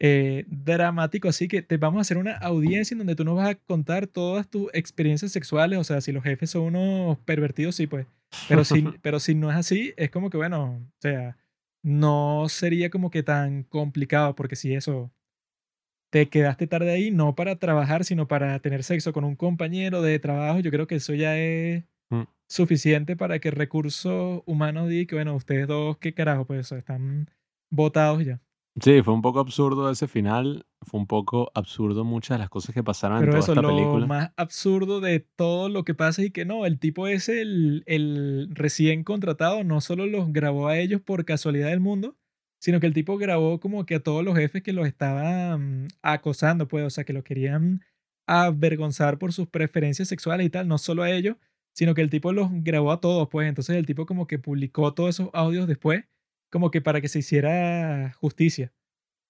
eh, 0.00 0.44
dramático, 0.48 1.28
así 1.28 1.48
que 1.48 1.62
te 1.62 1.76
vamos 1.76 1.98
a 1.98 2.00
hacer 2.02 2.18
una 2.18 2.36
audiencia 2.36 2.94
en 2.94 2.98
donde 2.98 3.14
tú 3.16 3.24
nos 3.24 3.36
vas 3.36 3.50
a 3.50 3.54
contar 3.54 4.06
todas 4.06 4.48
tus 4.50 4.68
experiencias 4.74 5.32
sexuales, 5.32 5.78
o 5.78 5.84
sea, 5.84 6.00
si 6.00 6.12
los 6.12 6.24
jefes 6.24 6.50
son 6.50 6.62
unos 6.76 7.18
pervertidos, 7.20 7.76
sí, 7.76 7.86
pues, 7.86 8.06
pero 8.48 8.64
si, 8.64 8.82
pero 9.02 9.20
si 9.20 9.34
no 9.34 9.50
es 9.50 9.56
así, 9.56 9.94
es 9.96 10.10
como 10.10 10.30
que, 10.30 10.36
bueno, 10.36 10.86
o 10.88 11.00
sea, 11.00 11.36
no 11.82 12.46
sería 12.48 12.90
como 12.90 13.10
que 13.10 13.22
tan 13.22 13.62
complicado, 13.64 14.34
porque 14.34 14.56
si 14.56 14.74
eso, 14.74 15.12
te 16.10 16.28
quedaste 16.28 16.66
tarde 16.66 16.92
ahí, 16.92 17.10
no 17.10 17.34
para 17.34 17.56
trabajar, 17.56 18.04
sino 18.04 18.28
para 18.28 18.58
tener 18.60 18.84
sexo 18.84 19.12
con 19.12 19.24
un 19.24 19.36
compañero 19.36 20.00
de 20.02 20.18
trabajo, 20.18 20.60
yo 20.60 20.70
creo 20.70 20.86
que 20.86 20.96
eso 20.96 21.14
ya 21.14 21.36
es 21.38 21.84
Mm. 22.10 22.24
suficiente 22.48 23.16
para 23.16 23.38
que 23.38 23.50
recursos 23.50 24.42
humanos 24.46 24.88
diga 24.88 25.08
que, 25.08 25.14
bueno, 25.16 25.34
ustedes 25.34 25.66
dos, 25.66 25.96
qué 25.98 26.12
carajo, 26.14 26.46
pues, 26.46 26.70
están 26.70 27.30
votados 27.70 28.24
ya. 28.24 28.40
Sí, 28.80 29.02
fue 29.02 29.14
un 29.14 29.22
poco 29.22 29.38
absurdo 29.40 29.88
ese 29.90 30.08
final. 30.08 30.66
Fue 30.82 30.98
un 31.00 31.06
poco 31.06 31.50
absurdo 31.54 32.04
muchas 32.04 32.36
de 32.36 32.40
las 32.40 32.50
cosas 32.50 32.74
que 32.74 32.82
pasaron 32.82 33.18
en 33.18 33.28
toda 33.28 33.38
eso, 33.38 33.52
esta 33.52 33.62
lo 33.62 33.68
película. 33.68 34.06
más 34.06 34.32
absurdo 34.36 35.00
de 35.00 35.20
todo 35.20 35.68
lo 35.68 35.84
que 35.84 35.94
pasa 35.94 36.22
es 36.22 36.32
que 36.32 36.44
no, 36.44 36.66
el 36.66 36.78
tipo 36.78 37.06
ese, 37.06 37.40
el, 37.40 37.84
el 37.86 38.48
recién 38.52 39.04
contratado, 39.04 39.62
no 39.64 39.80
solo 39.80 40.06
los 40.06 40.32
grabó 40.32 40.68
a 40.68 40.78
ellos 40.78 41.00
por 41.00 41.24
casualidad 41.24 41.68
del 41.68 41.80
mundo, 41.80 42.16
sino 42.60 42.80
que 42.80 42.86
el 42.86 42.94
tipo 42.94 43.16
grabó 43.16 43.60
como 43.60 43.86
que 43.86 43.96
a 43.96 44.00
todos 44.02 44.24
los 44.24 44.36
jefes 44.36 44.62
que 44.62 44.72
los 44.72 44.86
estaban 44.86 45.88
acosando, 46.02 46.66
pues, 46.68 46.84
o 46.84 46.90
sea, 46.90 47.04
que 47.04 47.12
los 47.12 47.22
querían 47.24 47.82
avergonzar 48.26 49.18
por 49.18 49.32
sus 49.32 49.46
preferencias 49.48 50.08
sexuales 50.08 50.46
y 50.46 50.50
tal, 50.50 50.66
no 50.66 50.78
solo 50.78 51.02
a 51.02 51.10
ellos, 51.10 51.36
sino 51.74 51.94
que 51.94 52.02
el 52.02 52.10
tipo 52.10 52.32
los 52.32 52.48
grabó 52.50 52.92
a 52.92 53.00
todos, 53.00 53.28
pues, 53.28 53.48
entonces 53.48 53.76
el 53.76 53.86
tipo 53.86 54.06
como 54.06 54.26
que 54.26 54.38
publicó 54.38 54.92
todos 54.94 55.10
esos 55.10 55.30
audios 55.32 55.66
después, 55.68 56.04
como 56.54 56.70
que 56.70 56.80
para 56.80 57.00
que 57.00 57.08
se 57.08 57.18
hiciera 57.18 58.12
justicia, 58.20 58.72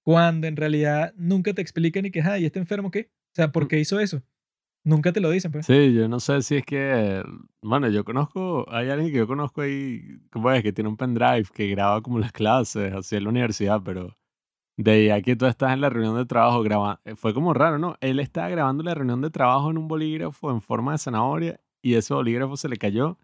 cuando 0.04 0.46
en 0.46 0.56
realidad 0.56 1.14
nunca 1.16 1.54
te 1.54 1.62
explican 1.62 2.02
ni 2.02 2.10
que, 2.10 2.20
ay, 2.20 2.44
¿este 2.44 2.58
enfermo 2.58 2.90
qué? 2.90 3.10
O 3.32 3.34
sea, 3.36 3.50
¿por 3.50 3.64
Mm. 3.64 3.68
qué 3.68 3.80
hizo 3.80 3.98
eso? 3.98 4.22
Nunca 4.84 5.10
te 5.10 5.20
lo 5.20 5.30
dicen, 5.30 5.50
pues. 5.50 5.64
Sí, 5.64 5.94
yo 5.94 6.06
no 6.06 6.20
sé 6.20 6.42
si 6.42 6.56
es 6.56 6.66
que, 6.66 7.22
bueno, 7.62 7.88
yo 7.88 8.04
conozco, 8.04 8.66
hay 8.70 8.90
alguien 8.90 9.10
que 9.10 9.16
yo 9.16 9.26
conozco 9.26 9.62
ahí, 9.62 10.02
¿cómo 10.30 10.50
es? 10.50 10.62
Que 10.62 10.74
tiene 10.74 10.90
un 10.90 10.98
pendrive 10.98 11.46
que 11.54 11.68
graba 11.70 12.02
como 12.02 12.18
las 12.18 12.32
clases, 12.32 12.92
así 12.92 13.16
en 13.16 13.24
la 13.24 13.30
universidad, 13.30 13.80
pero 13.82 14.14
de 14.76 14.90
ahí 14.92 15.10
a 15.10 15.22
que 15.22 15.36
tú 15.36 15.46
estás 15.46 15.72
en 15.72 15.80
la 15.80 15.88
reunión 15.88 16.16
de 16.16 16.26
trabajo 16.26 16.62
grabando, 16.62 17.00
fue 17.16 17.32
como 17.32 17.54
raro, 17.54 17.78
¿no? 17.78 17.96
Él 18.02 18.20
estaba 18.20 18.50
grabando 18.50 18.82
la 18.84 18.94
reunión 18.94 19.22
de 19.22 19.30
trabajo 19.30 19.70
en 19.70 19.78
un 19.78 19.88
bolígrafo 19.88 20.50
en 20.50 20.60
forma 20.60 20.92
de 20.92 20.98
zanahoria 20.98 21.60
y 21.82 21.94
ese 21.94 22.12
bolígrafo 22.12 22.58
se 22.58 22.68
le 22.68 22.76
cayó 22.76 23.18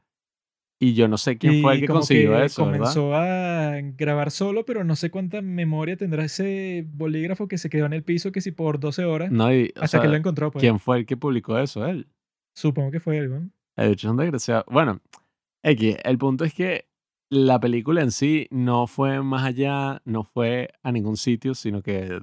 y 0.82 0.94
yo 0.94 1.06
no 1.08 1.18
sé 1.18 1.36
quién 1.36 1.60
fue 1.62 1.74
el 1.74 1.78
Y 1.78 1.80
que 1.82 1.86
consiguió 1.88 2.30
que 2.38 2.44
eso, 2.46 2.64
¿verdad? 2.64 2.78
comenzó 2.78 3.14
a 3.14 3.74
grabar 3.96 4.30
solo, 4.30 4.64
pero 4.64 4.82
no 4.82 4.96
sé 4.96 5.10
cuánta 5.10 5.42
memoria 5.42 5.96
tendrá 5.96 6.24
ese 6.24 6.86
bolígrafo 6.90 7.46
que 7.48 7.58
se 7.58 7.68
quedó 7.68 7.84
en 7.86 7.92
el 7.92 8.02
piso, 8.02 8.32
que 8.32 8.40
si 8.40 8.50
por 8.50 8.80
12 8.80 9.04
horas, 9.04 9.30
No, 9.30 9.52
y, 9.54 9.72
hasta 9.78 10.00
que 10.00 10.06
lo 10.06 10.12
sea, 10.12 10.18
encontró, 10.18 10.50
pues. 10.50 10.62
¿quién 10.62 10.78
fue 10.80 10.98
el 10.98 11.06
que 11.06 11.16
publicó 11.18 11.58
eso? 11.58 11.84
Él. 11.86 12.08
Supongo 12.54 12.90
que 12.90 12.98
fue 13.00 13.18
algo. 13.20 13.38
¿no? 13.40 13.50
El 13.76 13.90
bicho 13.90 14.08
es 14.08 14.10
un 14.10 14.16
desgraciado. 14.16 14.64
Bueno, 14.68 15.00
X, 15.62 15.96
el 16.02 16.18
punto 16.18 16.44
es 16.44 16.54
que 16.54 16.88
la 17.30 17.60
película 17.60 18.02
en 18.02 18.10
sí 18.10 18.48
no 18.50 18.86
fue 18.86 19.22
más 19.22 19.44
allá, 19.44 20.00
no 20.04 20.24
fue 20.24 20.70
a 20.82 20.90
ningún 20.92 21.16
sitio, 21.16 21.54
sino 21.54 21.82
que 21.82 22.18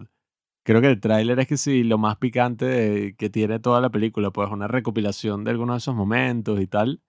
creo 0.65 0.81
que 0.81 0.87
el 0.89 0.99
tráiler 0.99 1.39
es 1.39 1.47
que 1.47 1.57
sí, 1.57 1.83
lo 1.83 1.97
más 1.97 2.17
picante 2.17 2.65
de- 2.65 3.15
que 3.15 3.29
tiene 3.29 3.59
toda 3.59 3.79
la 3.81 3.89
película, 3.89 4.31
pues 4.31 4.49
una 4.49 4.67
recopilación 4.67 5.43
de 5.43 5.51
algunos 5.51 5.75
de 5.75 5.77
esos 5.77 5.95
momentos 5.95 6.59
y 6.59 6.67
tal. 6.67 7.01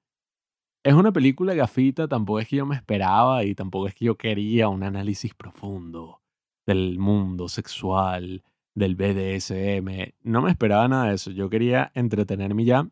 Es 0.88 0.94
una 0.94 1.12
película 1.12 1.53
gafita, 1.53 2.09
tampoco 2.09 2.40
es 2.40 2.48
que 2.48 2.57
yo 2.57 2.64
me 2.64 2.74
esperaba 2.74 3.44
y 3.44 3.55
tampoco 3.55 3.88
es 3.88 3.94
que 3.94 4.07
yo 4.07 4.16
quería 4.16 4.68
un 4.70 4.83
análisis 4.83 5.35
profundo 5.35 6.22
del 6.66 6.98
mundo 6.98 7.48
sexual, 7.48 8.42
del 8.74 8.96
BDSM. 8.96 10.14
No 10.22 10.40
me 10.40 10.51
esperaba 10.51 10.88
nada 10.88 11.09
de 11.11 11.16
eso. 11.16 11.31
Yo 11.31 11.51
quería 11.51 11.92
entretenerme 11.94 12.64
ya. 12.64 12.88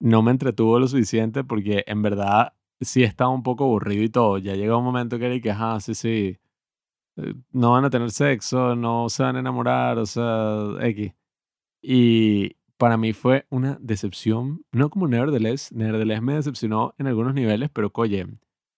No 0.00 0.22
me 0.22 0.32
entretuvo 0.32 0.78
lo 0.80 0.88
suficiente 0.88 1.44
porque 1.44 1.84
en 1.86 2.02
verdad 2.02 2.54
sí 2.80 3.02
estaba 3.04 3.30
un 3.30 3.42
poco 3.42 3.64
aburrido 3.64 4.04
y 4.04 4.10
todo. 4.10 4.38
Ya 4.38 4.54
llegó 4.56 4.78
un 4.78 4.84
momento 4.84 5.18
que 5.18 5.26
era 5.26 5.40
que, 5.40 5.50
ajá, 5.52 5.80
sí, 5.80 5.94
sí. 5.94 6.38
eh, 7.16 7.34
No 7.52 7.72
van 7.72 7.84
a 7.86 7.90
tener 7.90 8.10
sexo, 8.12 8.76
no 8.76 9.08
se 9.10 9.22
van 9.24 9.36
a 9.36 9.40
enamorar, 9.40 9.98
o 9.98 10.06
sea, 10.06 10.64
X. 10.82 11.12
Y 11.82 12.56
para 12.78 12.96
mí 12.96 13.12
fue 13.12 13.46
una 13.50 13.78
decepción, 13.80 14.64
no 14.72 14.90
como 14.90 15.08
Nevertheless. 15.08 15.72
Nevertheless 15.72 16.22
me 16.22 16.34
decepcionó 16.34 16.94
en 16.98 17.06
algunos 17.08 17.34
niveles, 17.34 17.70
pero 17.72 17.90
oye, 17.94 18.26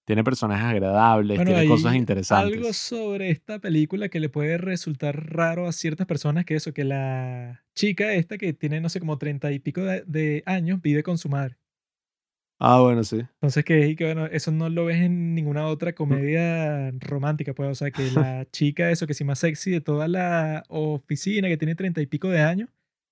Tiene 0.07 0.25
personajes 0.25 0.65
agradables, 0.67 1.37
Bueno, 1.39 1.53
tiene 1.53 1.65
cosas 1.65 1.93
hay 1.93 1.97
algo 1.97 2.01
interesantes. 2.01 2.77
sobre 2.77 3.31
esta 3.31 3.59
película 3.61 4.09
que 4.09 4.21
le 4.21 4.29
puede 4.29 4.59
resultar 4.59 5.33
raro 5.35 5.67
a 5.69 5.73
ciertas 5.73 6.07
personas, 6.07 6.45
que 6.45 6.57
eso, 6.57 6.73
que 6.73 6.85
la 6.85 7.65
chica 7.75 8.13
esta 8.15 8.37
que 8.39 8.53
tiene, 8.53 8.81
no 8.81 8.89
sé, 8.89 9.01
como 9.01 9.19
treinta 9.19 9.53
y 9.53 9.61
pico 9.61 9.83
de, 9.83 10.03
de 10.07 10.43
años, 10.47 10.81
vive 10.83 11.03
con 11.03 11.19
su 11.19 11.29
madre. 11.29 11.57
Ah, 12.59 12.81
bueno, 12.81 13.03
sí. 13.05 13.17
Entonces, 13.41 13.65
que, 13.65 13.89
y 13.89 13.97
que 13.97 14.05
bueno, 14.05 14.27
eso 14.27 14.51
no 14.53 14.69
lo 14.69 14.85
ves 14.85 14.99
en 15.01 15.35
ninguna 15.35 15.67
otra 15.67 15.95
comedia 15.95 16.91
romántica, 17.01 17.55
pues, 17.55 17.71
o 17.71 17.75
sea, 17.75 17.91
que 17.91 18.11
la 18.11 18.47
chica, 18.51 18.91
eso, 18.91 19.07
que 19.07 19.15
sí 19.15 19.25
más 19.25 19.39
sexy 19.39 19.71
de 19.71 19.81
toda 19.81 20.09
la 20.09 20.65
oficina, 20.69 21.49
que 21.49 21.57
tiene 21.57 21.75
treinta 21.75 22.03
y 22.03 22.07
pico 22.07 22.29
de 22.29 22.41
años, 22.41 22.69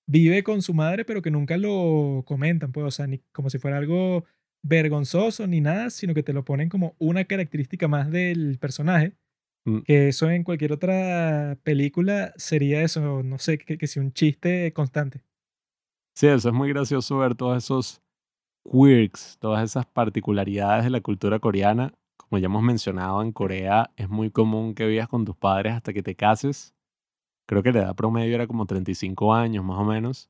vive 0.09 0.43
con 0.43 0.61
su 0.61 0.73
madre, 0.73 1.05
pero 1.05 1.21
que 1.21 1.31
nunca 1.31 1.57
lo 1.57 2.23
comentan, 2.25 2.71
pues, 2.71 2.85
o 2.85 2.91
sea, 2.91 3.07
ni 3.07 3.19
como 3.31 3.49
si 3.49 3.59
fuera 3.59 3.77
algo 3.77 4.25
vergonzoso 4.63 5.47
ni 5.47 5.61
nada, 5.61 5.89
sino 5.89 6.13
que 6.13 6.23
te 6.23 6.33
lo 6.33 6.43
ponen 6.43 6.69
como 6.69 6.95
una 6.99 7.25
característica 7.25 7.87
más 7.87 8.11
del 8.11 8.57
personaje, 8.59 9.13
Mm, 9.65 9.81
que 9.81 10.07
eso 10.07 10.29
en 10.29 10.43
cualquier 10.43 10.73
otra 10.73 11.57
película 11.63 12.33
sería 12.37 12.81
eso, 12.81 13.23
no 13.23 13.37
sé, 13.37 13.57
que, 13.57 13.77
que 13.77 13.87
si 13.87 13.99
un 13.99 14.13
chiste 14.13 14.71
constante. 14.73 15.23
Sí, 16.15 16.27
eso 16.27 16.49
es 16.49 16.55
muy 16.55 16.69
gracioso 16.69 17.17
ver 17.17 17.35
todos 17.35 17.63
esos 17.63 18.01
quirks, 18.69 19.37
todas 19.39 19.63
esas 19.63 19.85
particularidades 19.85 20.85
de 20.85 20.89
la 20.89 21.01
cultura 21.01 21.39
coreana. 21.39 21.93
Como 22.17 22.39
ya 22.39 22.47
hemos 22.47 22.63
mencionado, 22.63 23.21
en 23.21 23.31
Corea 23.31 23.91
es 23.95 24.09
muy 24.09 24.29
común 24.29 24.75
que 24.75 24.85
vivas 24.85 25.07
con 25.07 25.25
tus 25.25 25.35
padres 25.35 25.73
hasta 25.73 25.93
que 25.93 26.03
te 26.03 26.15
cases. 26.15 26.75
Creo 27.49 27.63
que 27.63 27.71
la 27.71 27.79
edad 27.79 27.95
promedio 27.95 28.35
era 28.35 28.45
como 28.45 28.67
35 28.67 29.33
años 29.33 29.65
más 29.65 29.79
o 29.79 29.83
menos, 29.83 30.29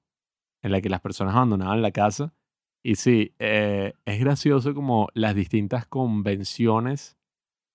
en 0.62 0.72
la 0.72 0.80
que 0.80 0.88
las 0.88 1.02
personas 1.02 1.36
abandonaban 1.36 1.82
la 1.82 1.92
casa. 1.92 2.34
Y 2.82 2.96
sí, 2.96 3.34
eh, 3.40 3.92
es 4.06 4.22
gracioso 4.22 4.74
como 4.74 5.10
las 5.14 5.36
distintas 5.36 5.86
convenciones 5.86 7.18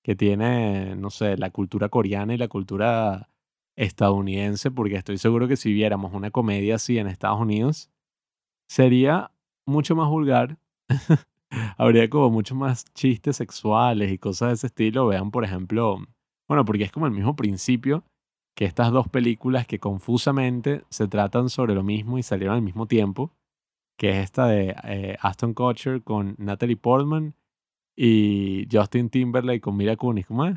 que 0.02 0.16
tiene, 0.16 0.96
no 0.96 1.10
sé, 1.10 1.36
la 1.36 1.50
cultura 1.50 1.90
coreana 1.90 2.32
y 2.32 2.38
la 2.38 2.48
cultura 2.48 3.28
estadounidense, 3.76 4.70
porque 4.70 4.96
estoy 4.96 5.18
seguro 5.18 5.46
que 5.46 5.56
si 5.56 5.74
viéramos 5.74 6.14
una 6.14 6.30
comedia 6.30 6.76
así 6.76 6.96
en 6.96 7.06
Estados 7.06 7.38
Unidos, 7.38 7.90
sería 8.66 9.30
mucho 9.66 9.94
más 9.94 10.08
vulgar. 10.08 10.56
Habría 11.76 12.08
como 12.08 12.30
mucho 12.30 12.54
más 12.54 12.86
chistes 12.94 13.36
sexuales 13.36 14.10
y 14.10 14.16
cosas 14.16 14.48
de 14.48 14.54
ese 14.54 14.66
estilo. 14.68 15.06
Vean, 15.08 15.30
por 15.30 15.44
ejemplo, 15.44 15.98
bueno, 16.48 16.64
porque 16.64 16.84
es 16.84 16.92
como 16.92 17.04
el 17.04 17.12
mismo 17.12 17.36
principio 17.36 18.04
que 18.54 18.64
estas 18.64 18.92
dos 18.92 19.08
películas 19.08 19.66
que 19.66 19.78
confusamente 19.78 20.84
se 20.88 21.08
tratan 21.08 21.48
sobre 21.48 21.74
lo 21.74 21.82
mismo 21.82 22.18
y 22.18 22.22
salieron 22.22 22.56
al 22.56 22.62
mismo 22.62 22.86
tiempo, 22.86 23.32
que 23.98 24.10
es 24.10 24.16
esta 24.16 24.46
de 24.46 24.74
eh, 24.84 25.16
Aston 25.20 25.54
Kutcher 25.54 26.02
con 26.02 26.34
Natalie 26.38 26.76
Portman 26.76 27.34
y 27.96 28.66
Justin 28.70 29.10
Timberlake 29.10 29.60
con 29.60 29.76
Mila 29.76 29.96
Kunis. 29.96 30.26
¿Cómo 30.26 30.46
es? 30.46 30.56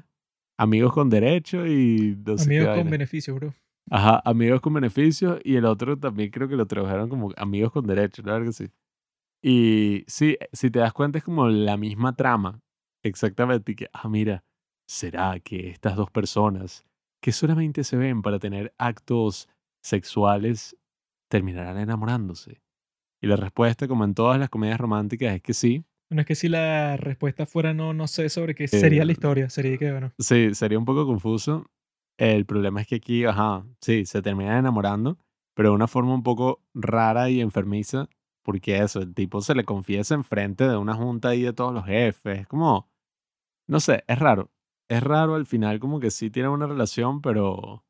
Amigos 0.60 0.94
con 0.94 1.10
derecho 1.10 1.66
y 1.68 2.18
no 2.26 2.38
sé 2.38 2.58
Amigos 2.58 2.78
con 2.78 2.90
beneficios, 2.90 3.36
bro. 3.36 3.54
Ajá, 3.90 4.22
amigos 4.26 4.60
con 4.60 4.74
beneficios 4.74 5.40
y 5.44 5.56
el 5.56 5.66
otro 5.66 5.98
también 5.98 6.30
creo 6.30 6.48
que 6.48 6.56
lo 6.56 6.66
trabajaron 6.66 7.10
como 7.10 7.32
amigos 7.38 7.72
con 7.72 7.88
derechos, 7.88 8.26
la 8.26 8.34
verdad 8.34 8.48
que 8.48 8.54
sí. 8.54 8.72
Y 9.42 10.04
sí, 10.08 10.38
si 10.52 10.70
te 10.70 10.80
das 10.80 10.94
cuenta 10.94 11.20
es 11.20 11.24
como 11.24 11.48
la 11.48 11.78
misma 11.78 12.16
trama, 12.16 12.60
exactamente, 13.04 13.72
y 13.72 13.76
que, 13.76 13.90
ah, 13.94 14.10
mira, 14.10 14.44
¿será 14.90 15.40
que 15.40 15.70
estas 15.70 15.96
dos 15.96 16.12
personas 16.12 16.87
que 17.22 17.32
solamente 17.32 17.84
se 17.84 17.98
ven 17.98 18.22
para 18.22 18.40
tener 18.40 18.74
actos 18.78 19.50
sexuales 19.84 20.78
terminarán 21.30 21.78
enamorándose? 21.78 22.62
Y 23.22 23.28
la 23.28 23.36
respuesta, 23.36 23.88
como 23.88 24.04
en 24.04 24.14
todas 24.14 24.40
las 24.40 24.50
comedias 24.50 24.80
románticas, 24.80 25.34
es 25.36 25.42
que 25.42 25.54
sí. 25.54 25.84
Bueno, 26.10 26.22
es 26.22 26.28
que 26.28 26.36
si 26.36 26.48
la 26.48 26.96
respuesta 26.98 27.46
fuera 27.46 27.74
no, 27.74 27.94
no 27.94 28.08
sé 28.08 28.30
sobre 28.30 28.56
qué 28.56 28.68
sería 28.68 29.04
la 29.04 29.12
Eh, 29.12 29.14
historia, 29.14 29.50
sería 29.50 29.78
que, 29.78 29.92
bueno, 29.92 30.12
Sí, 30.20 30.54
sería 30.54 30.78
un 30.80 30.86
poco 30.86 31.06
confuso. 31.06 31.66
El 32.18 32.46
problema 32.46 32.82
es 32.82 32.88
que 32.88 32.96
aquí, 32.96 33.26
ajá, 33.26 33.66
sí, 33.82 34.06
se 34.06 34.22
terminan 34.22 34.58
enamorando, 34.58 35.18
pero 35.56 35.70
de 35.70 35.76
una 35.76 35.88
forma 35.88 36.14
un 36.14 36.24
poco 36.24 36.64
rara 36.74 37.30
y 37.30 37.42
enfermiza, 37.42 38.08
porque 38.44 38.78
eso, 38.78 39.02
el 39.02 39.14
tipo 39.14 39.42
se 39.42 39.54
le 39.56 39.66
confiesa 39.66 40.16
enfrente 40.16 40.68
de 40.68 40.78
una 40.78 40.94
junta 40.94 41.30
ahí 41.30 41.42
de 41.42 41.54
todos 41.54 41.74
los 41.74 41.86
jefes. 41.86 42.42
Es 42.42 42.48
como, 42.48 42.90
no 43.68 43.80
sé, 43.80 44.04
es 44.08 44.20
raro. 44.20 44.52
Es 44.90 45.04
raro 45.04 45.36
al 45.36 45.46
final, 45.46 45.80
como 45.80 46.00
que 46.00 46.12
sí 46.12 46.30
tienen 46.30 46.52
una 46.52 46.68
relación, 46.68 47.22
pero 47.22 47.84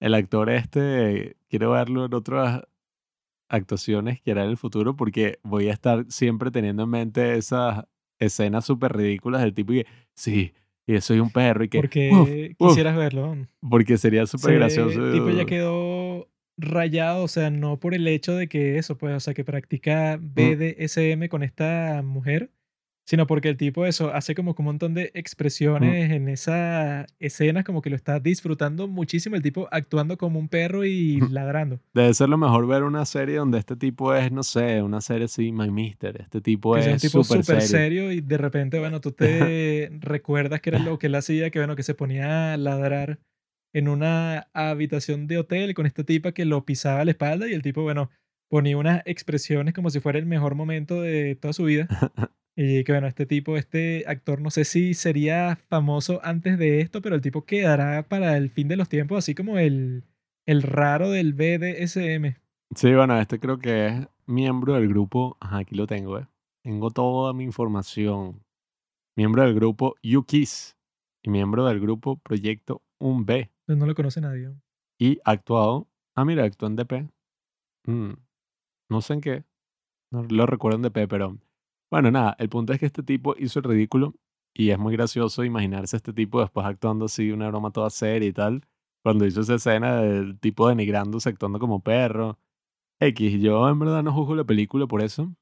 el 0.00 0.14
actor 0.14 0.50
este, 0.50 1.36
quiero 1.48 1.70
verlo 1.70 2.04
en 2.04 2.14
otras 2.14 2.62
actuaciones 3.48 4.20
que 4.20 4.32
hará 4.32 4.44
en 4.44 4.50
el 4.50 4.56
futuro, 4.56 4.96
porque 4.96 5.38
voy 5.42 5.68
a 5.68 5.72
estar 5.72 6.04
siempre 6.08 6.50
teniendo 6.50 6.82
en 6.84 6.90
mente 6.90 7.36
esas 7.36 7.84
escenas 8.18 8.64
súper 8.64 8.96
ridículas 8.96 9.42
del 9.42 9.54
tipo 9.54 9.72
y 9.72 9.84
que, 9.84 9.86
sí, 10.14 10.52
y 10.86 11.00
soy 11.00 11.20
un 11.20 11.30
perro 11.30 11.64
y 11.64 11.68
que, 11.68 11.78
porque 11.78 12.10
uf, 12.58 12.68
quisieras 12.68 12.96
verlo. 12.96 13.36
porque 13.60 13.98
sería 13.98 14.26
súper 14.26 14.54
gracioso. 14.54 14.90
Ese 15.08 15.18
tipo 15.18 15.30
ya 15.30 15.44
quedó 15.44 16.28
rayado, 16.56 17.24
o 17.24 17.28
sea, 17.28 17.50
no 17.50 17.78
por 17.78 17.94
el 17.94 18.08
hecho 18.08 18.34
de 18.34 18.48
que 18.48 18.78
eso, 18.78 18.96
pues, 18.96 19.14
o 19.14 19.20
sea, 19.20 19.34
que 19.34 19.44
practica 19.44 20.18
Mm, 20.18 20.34
BDSM 20.34 21.28
con 21.28 21.42
esta 21.42 22.02
mujer, 22.02 22.50
sino 23.06 23.26
porque 23.28 23.48
el 23.48 23.56
tipo 23.56 23.86
eso 23.86 24.12
hace 24.12 24.34
como 24.34 24.54
un 24.58 24.64
montón 24.64 24.92
de 24.92 25.04
mm, 25.04 25.18
expresiones 25.18 26.10
en 26.10 26.28
esas 26.28 27.06
escenas, 27.20 27.64
como 27.64 27.80
que 27.80 27.88
lo 27.88 27.96
está 27.96 28.18
disfrutando 28.18 28.88
muchísimo, 28.88 29.36
el 29.36 29.42
tipo 29.42 29.68
actuando 29.70 30.18
como 30.18 30.40
un 30.40 30.48
perro 30.48 30.84
y 30.84 31.20
mm. 31.22 31.28
ladrando. 31.32 31.80
Debe 31.94 32.12
ser 32.14 32.28
lo 32.28 32.36
mejor 32.36 32.66
ver 32.66 32.82
una 32.82 33.04
serie 33.06 33.36
donde 33.36 33.58
este 33.58 33.76
tipo 33.76 34.12
es, 34.12 34.32
no 34.32 34.42
sé, 34.42 34.82
una 34.82 35.00
serie 35.00 35.26
así, 35.26 35.52
My 35.52 35.70
Mister. 35.70 36.20
Este 36.20 36.40
tipo 36.40 36.74
Que 36.74 36.82
sea 36.82 36.90
un 36.90 36.96
es 36.96 37.02
tipo 37.02 37.22
súper 37.22 37.44
serio. 37.44 37.60
serio 37.62 38.12
y 38.12 38.20
de 38.20 38.38
repente, 38.38 38.80
bueno, 38.80 39.00
tú 39.00 39.12
te 39.12 39.88
recuerdas 40.00 40.60
que 40.60 40.70
era 40.70 40.80
lo 40.80 40.98
que 40.98 41.06
él 41.06 41.14
hacía, 41.14 41.50
que 41.50 41.60
bueno, 41.60 41.76
que 41.76 41.84
se 41.84 41.94
ponía 41.94 42.54
a 42.54 42.56
ladrar 42.56 43.20
en 43.72 43.88
una 43.88 44.48
habitación 44.52 45.28
de 45.28 45.38
hotel 45.38 45.74
con 45.74 45.86
esta 45.86 46.02
tipa 46.02 46.32
que 46.32 46.44
lo 46.44 46.64
pisaba 46.64 47.02
a 47.02 47.04
la 47.04 47.12
espalda 47.12 47.48
y 47.48 47.52
el 47.52 47.62
tipo, 47.62 47.82
bueno, 47.82 48.10
ponía 48.48 48.76
unas 48.76 49.02
expresiones 49.04 49.74
como 49.74 49.90
si 49.90 50.00
fuera 50.00 50.18
el 50.18 50.26
mejor 50.26 50.56
momento 50.56 51.02
de 51.02 51.36
toda 51.36 51.52
su 51.52 51.64
vida. 51.64 51.86
Y 52.56 52.84
que 52.84 52.92
bueno, 52.92 53.06
este 53.06 53.26
tipo, 53.26 53.58
este 53.58 54.04
actor, 54.06 54.40
no 54.40 54.50
sé 54.50 54.64
si 54.64 54.94
sería 54.94 55.56
famoso 55.68 56.20
antes 56.24 56.58
de 56.58 56.80
esto, 56.80 57.02
pero 57.02 57.14
el 57.14 57.20
tipo 57.20 57.44
quedará 57.44 58.08
para 58.08 58.36
el 58.38 58.48
fin 58.48 58.66
de 58.66 58.76
los 58.76 58.88
tiempos, 58.88 59.18
así 59.18 59.34
como 59.34 59.58
el, 59.58 60.04
el 60.46 60.62
raro 60.62 61.10
del 61.10 61.34
BDSM. 61.34 62.36
Sí, 62.74 62.94
bueno, 62.94 63.20
este 63.20 63.38
creo 63.38 63.58
que 63.58 63.86
es 63.86 64.08
miembro 64.24 64.74
del 64.74 64.88
grupo. 64.88 65.36
Ajá, 65.38 65.58
aquí 65.58 65.76
lo 65.76 65.86
tengo, 65.86 66.18
¿eh? 66.18 66.26
Tengo 66.62 66.90
toda 66.90 67.32
mi 67.34 67.44
información. 67.44 68.42
Miembro 69.16 69.42
del 69.42 69.54
grupo 69.54 69.94
UKIS 70.02 70.76
y 71.22 71.30
miembro 71.30 71.66
del 71.66 71.78
grupo 71.78 72.16
Proyecto 72.16 72.82
1B. 73.00 73.50
Pues 73.66 73.78
no 73.78 73.86
lo 73.86 73.94
conoce 73.94 74.20
nadie. 74.20 74.50
Y 74.98 75.18
ha 75.24 75.32
actuado. 75.32 75.88
Ah, 76.14 76.24
mira, 76.24 76.44
actuó 76.44 76.68
en 76.68 76.76
DP. 76.76 76.92
Mm, 77.86 78.12
no 78.88 79.00
sé 79.00 79.14
en 79.14 79.20
qué. 79.20 79.44
No 80.10 80.24
lo 80.24 80.46
recuerdo 80.46 80.76
en 80.76 80.82
DP, 80.82 81.08
pero. 81.08 81.38
Bueno, 81.90 82.10
nada, 82.10 82.34
el 82.38 82.48
punto 82.48 82.72
es 82.72 82.80
que 82.80 82.86
este 82.86 83.02
tipo 83.02 83.34
hizo 83.38 83.60
el 83.60 83.64
ridículo 83.64 84.14
y 84.54 84.70
es 84.70 84.78
muy 84.78 84.92
gracioso 84.96 85.44
imaginarse 85.44 85.96
a 85.96 85.98
este 85.98 86.12
tipo 86.12 86.40
después 86.40 86.66
actuando 86.66 87.04
así, 87.04 87.30
una 87.30 87.48
broma 87.48 87.70
toda 87.70 87.90
seria 87.90 88.28
y 88.28 88.32
tal. 88.32 88.66
Cuando 89.04 89.24
hizo 89.26 89.40
esa 89.42 89.54
escena 89.54 90.00
del 90.00 90.38
tipo 90.40 90.68
denigrándose, 90.68 91.28
actuando 91.28 91.60
como 91.60 91.82
perro. 91.82 92.38
X, 93.00 93.40
yo 93.40 93.68
en 93.68 93.78
verdad 93.78 94.02
no 94.02 94.12
juzgo 94.12 94.34
la 94.34 94.44
película 94.44 94.86
por 94.86 95.02
eso, 95.02 95.34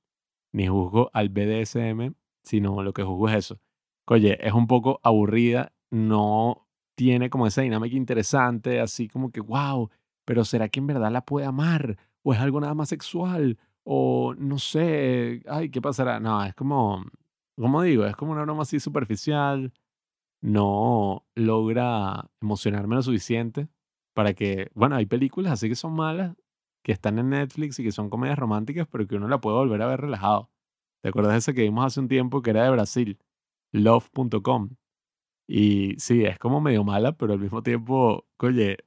ni 0.52 0.66
juzgo 0.68 1.10
al 1.14 1.30
BDSM, 1.30 2.14
sino 2.44 2.82
lo 2.82 2.92
que 2.92 3.04
juzgo 3.04 3.28
es 3.28 3.36
eso. 3.36 3.60
Oye, 4.06 4.38
es 4.46 4.52
un 4.52 4.66
poco 4.66 5.00
aburrida, 5.02 5.72
no 5.90 6.68
tiene 6.96 7.30
como 7.30 7.46
esa 7.46 7.62
dinámica 7.62 7.96
interesante, 7.96 8.80
así 8.80 9.08
como 9.08 9.30
que, 9.32 9.40
wow, 9.40 9.90
pero 10.24 10.44
¿será 10.44 10.68
que 10.68 10.80
en 10.80 10.88
verdad 10.88 11.12
la 11.12 11.24
puede 11.24 11.46
amar? 11.46 11.98
¿O 12.22 12.34
es 12.34 12.40
algo 12.40 12.60
nada 12.60 12.74
más 12.74 12.90
sexual? 12.90 13.58
O 13.84 14.34
no 14.38 14.58
sé, 14.58 15.42
ay, 15.46 15.70
¿qué 15.70 15.80
pasará? 15.82 16.20
No, 16.20 16.42
es 16.44 16.54
como, 16.54 17.04
como 17.56 17.82
digo, 17.82 18.06
es 18.06 18.16
como 18.16 18.32
una 18.32 18.42
broma 18.42 18.62
así 18.62 18.80
superficial, 18.80 19.72
no 20.42 21.26
logra 21.34 22.30
emocionarme 22.40 22.96
lo 22.96 23.02
suficiente 23.02 23.68
para 24.14 24.34
que, 24.34 24.70
bueno, 24.74 24.96
hay 24.96 25.06
películas 25.06 25.52
así 25.54 25.68
que 25.68 25.74
son 25.74 25.94
malas, 25.94 26.36
que 26.84 26.92
están 26.92 27.18
en 27.18 27.30
Netflix 27.30 27.78
y 27.78 27.84
que 27.84 27.92
son 27.92 28.10
comedias 28.10 28.38
románticas, 28.38 28.86
pero 28.90 29.06
que 29.06 29.16
uno 29.16 29.28
la 29.28 29.40
puede 29.40 29.56
volver 29.56 29.82
a 29.82 29.86
ver 29.86 30.02
relajado. 30.02 30.50
¿Te 31.02 31.08
acuerdas 31.10 31.32
de 31.32 31.38
esa 31.38 31.52
que 31.54 31.62
vimos 31.62 31.84
hace 31.86 32.00
un 32.00 32.08
tiempo 32.08 32.42
que 32.42 32.50
era 32.50 32.64
de 32.64 32.70
Brasil? 32.70 33.18
Love.com. 33.72 34.76
Y 35.48 35.94
sí, 35.98 36.24
es 36.24 36.38
como 36.38 36.60
medio 36.60 36.84
mala, 36.84 37.16
pero 37.16 37.34
al 37.34 37.40
mismo 37.40 37.62
tiempo, 37.62 38.26
oye, 38.38 38.78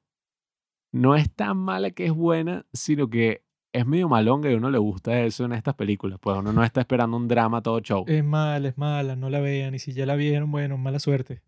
no 0.92 1.16
es 1.16 1.34
tan 1.34 1.58
mala 1.58 1.92
que 1.92 2.06
es 2.06 2.14
buena, 2.14 2.66
sino 2.74 3.10
que 3.10 3.47
es 3.78 3.86
medio 3.86 4.10
malonga 4.10 4.50
y 4.50 4.56
a 4.56 4.58
uno 4.58 4.72
le 4.72 4.80
gusta 4.80 5.22
eso 5.22 5.46
en 5.46 5.54
estas 5.54 5.76
películas. 5.76 6.20
Pues 6.20 6.38
uno 6.38 6.52
no 6.52 6.64
está 6.64 6.82
esperando 6.82 7.16
un 7.16 7.28
drama 7.28 7.62
todo 7.62 7.80
show. 7.80 8.06
Es 8.08 8.24
mala, 8.24 8.70
es 8.70 8.78
mala, 8.78 9.16
no 9.16 9.30
la 9.30 9.40
vean. 9.40 9.76
Y 9.76 9.80
si 9.80 9.94
ya 9.94 10.06
la 10.08 10.16
vieron, 10.16 10.52
bueno, 10.52 10.78
mala 10.78 11.00
suerte. 11.00 11.44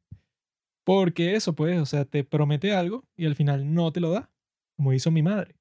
Porque 0.85 1.35
eso, 1.35 1.53
pues, 1.55 1.79
o 1.79 1.85
sea, 1.87 2.05
te 2.05 2.23
promete 2.23 2.73
algo 2.73 3.03
y 3.17 3.25
al 3.25 3.35
final 3.35 3.73
no 3.73 3.91
te 3.91 3.99
lo 3.99 4.11
da. 4.11 4.29
Como 4.77 4.93
hizo 4.93 5.09
mi 5.09 5.23
madre. 5.23 5.55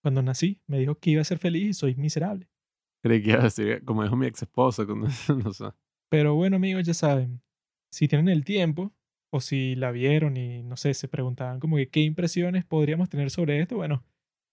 Cuando 0.00 0.22
nací, 0.22 0.60
me 0.68 0.78
dijo 0.78 0.94
que 0.94 1.10
iba 1.10 1.22
a 1.22 1.24
ser 1.24 1.38
feliz 1.38 1.70
y 1.70 1.74
soy 1.74 1.96
miserable. 1.96 2.48
Creí 3.02 3.22
que 3.22 3.30
iba 3.30 3.40
a 3.40 3.44
decir, 3.44 3.84
como 3.84 4.04
dijo 4.04 4.16
mi 4.16 4.26
ex 4.26 4.42
esposa, 4.42 4.86
cuando, 4.86 5.08
no 5.44 5.52
sé. 5.52 5.64
Pero 6.08 6.36
bueno, 6.36 6.56
amigos, 6.56 6.84
ya 6.86 6.94
saben. 6.94 7.42
si 7.90 8.06
tienen 8.06 8.28
el 8.28 8.44
tiempo 8.44 8.92
o 9.30 9.40
si 9.40 9.74
la 9.74 9.90
vieron 9.90 10.36
y 10.36 10.62
no 10.62 10.76
sé, 10.76 10.94
se 10.94 11.08
preguntaban 11.08 11.58
como 11.58 11.76
que 11.76 11.88
qué 11.88 12.00
impresiones 12.00 12.64
podríamos 12.64 13.08
tener 13.08 13.30
sobre 13.30 13.60
esto, 13.60 13.76
bueno, 13.76 14.04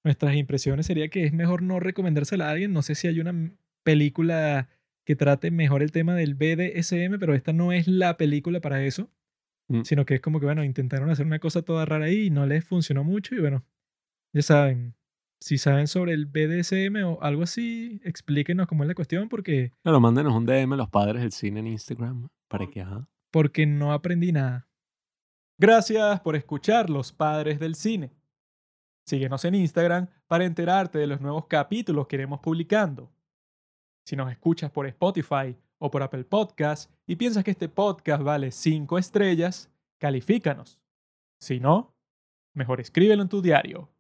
nuestras 0.03 0.35
impresiones 0.35 0.85
sería 0.85 1.07
que 1.09 1.23
es 1.25 1.33
mejor 1.33 1.61
no 1.61 1.79
recomendársela 1.79 2.47
a 2.47 2.51
alguien. 2.51 2.73
No 2.73 2.81
sé 2.81 2.95
si 2.95 3.07
hay 3.07 3.19
una 3.19 3.33
película 3.83 4.69
que 5.05 5.15
trate 5.15 5.51
mejor 5.51 5.81
el 5.83 5.91
tema 5.91 6.15
del 6.15 6.35
BDSM, 6.35 7.19
pero 7.19 7.33
esta 7.33 7.51
no 7.53 7.71
es 7.71 7.87
la 7.87 8.17
película 8.17 8.59
para 8.61 8.83
eso, 8.83 9.09
Mm. 9.69 9.81
sino 9.83 10.05
que 10.05 10.15
es 10.15 10.21
como 10.21 10.39
que, 10.41 10.45
bueno, 10.45 10.63
intentaron 10.63 11.09
hacer 11.09 11.25
una 11.25 11.39
cosa 11.39 11.61
toda 11.61 11.85
rara 11.85 12.05
ahí 12.05 12.25
y 12.25 12.29
no 12.29 12.45
les 12.45 12.65
funcionó 12.65 13.03
mucho 13.05 13.33
y 13.35 13.39
bueno, 13.39 13.63
ya 14.33 14.41
saben, 14.41 14.93
si 15.39 15.57
saben 15.57 15.87
sobre 15.87 16.13
el 16.13 16.25
BDSM 16.25 17.03
o 17.05 17.21
algo 17.21 17.43
así, 17.43 18.01
explíquenos 18.03 18.67
cómo 18.67 18.83
es 18.83 18.87
la 18.89 18.93
cuestión 18.95 19.29
porque, 19.29 19.71
Claro, 19.83 19.99
mándenos 20.01 20.33
un 20.35 20.45
DM 20.45 20.73
a 20.73 20.77
los 20.77 20.89
padres 20.89 21.21
del 21.21 21.31
cine 21.31 21.61
en 21.61 21.67
Instagram 21.67 22.27
para 22.49 22.67
que, 22.69 22.81
ajá. 22.81 23.07
porque 23.31 23.65
no 23.65 23.93
aprendí 23.93 24.31
nada. 24.33 24.67
Gracias 25.57 26.19
por 26.21 26.35
escuchar 26.35 26.89
Los 26.89 27.11
Padres 27.13 27.59
del 27.59 27.75
Cine. 27.75 28.11
Síguenos 29.05 29.43
en 29.45 29.55
Instagram 29.55 30.07
para 30.27 30.45
enterarte 30.45 30.97
de 30.97 31.07
los 31.07 31.19
nuevos 31.19 31.47
capítulos 31.47 32.07
que 32.07 32.15
iremos 32.15 32.39
publicando. 32.39 33.11
Si 34.05 34.15
nos 34.15 34.31
escuchas 34.31 34.71
por 34.71 34.87
Spotify 34.87 35.57
o 35.77 35.91
por 35.91 36.03
Apple 36.03 36.23
Podcast 36.23 36.91
y 37.05 37.15
piensas 37.15 37.43
que 37.43 37.51
este 37.51 37.69
podcast 37.69 38.23
vale 38.23 38.51
5 38.51 38.97
estrellas, 38.97 39.69
califícanos. 39.99 40.79
Si 41.39 41.59
no, 41.59 41.93
mejor 42.53 42.79
escríbelo 42.79 43.21
en 43.21 43.29
tu 43.29 43.41
diario. 43.41 43.92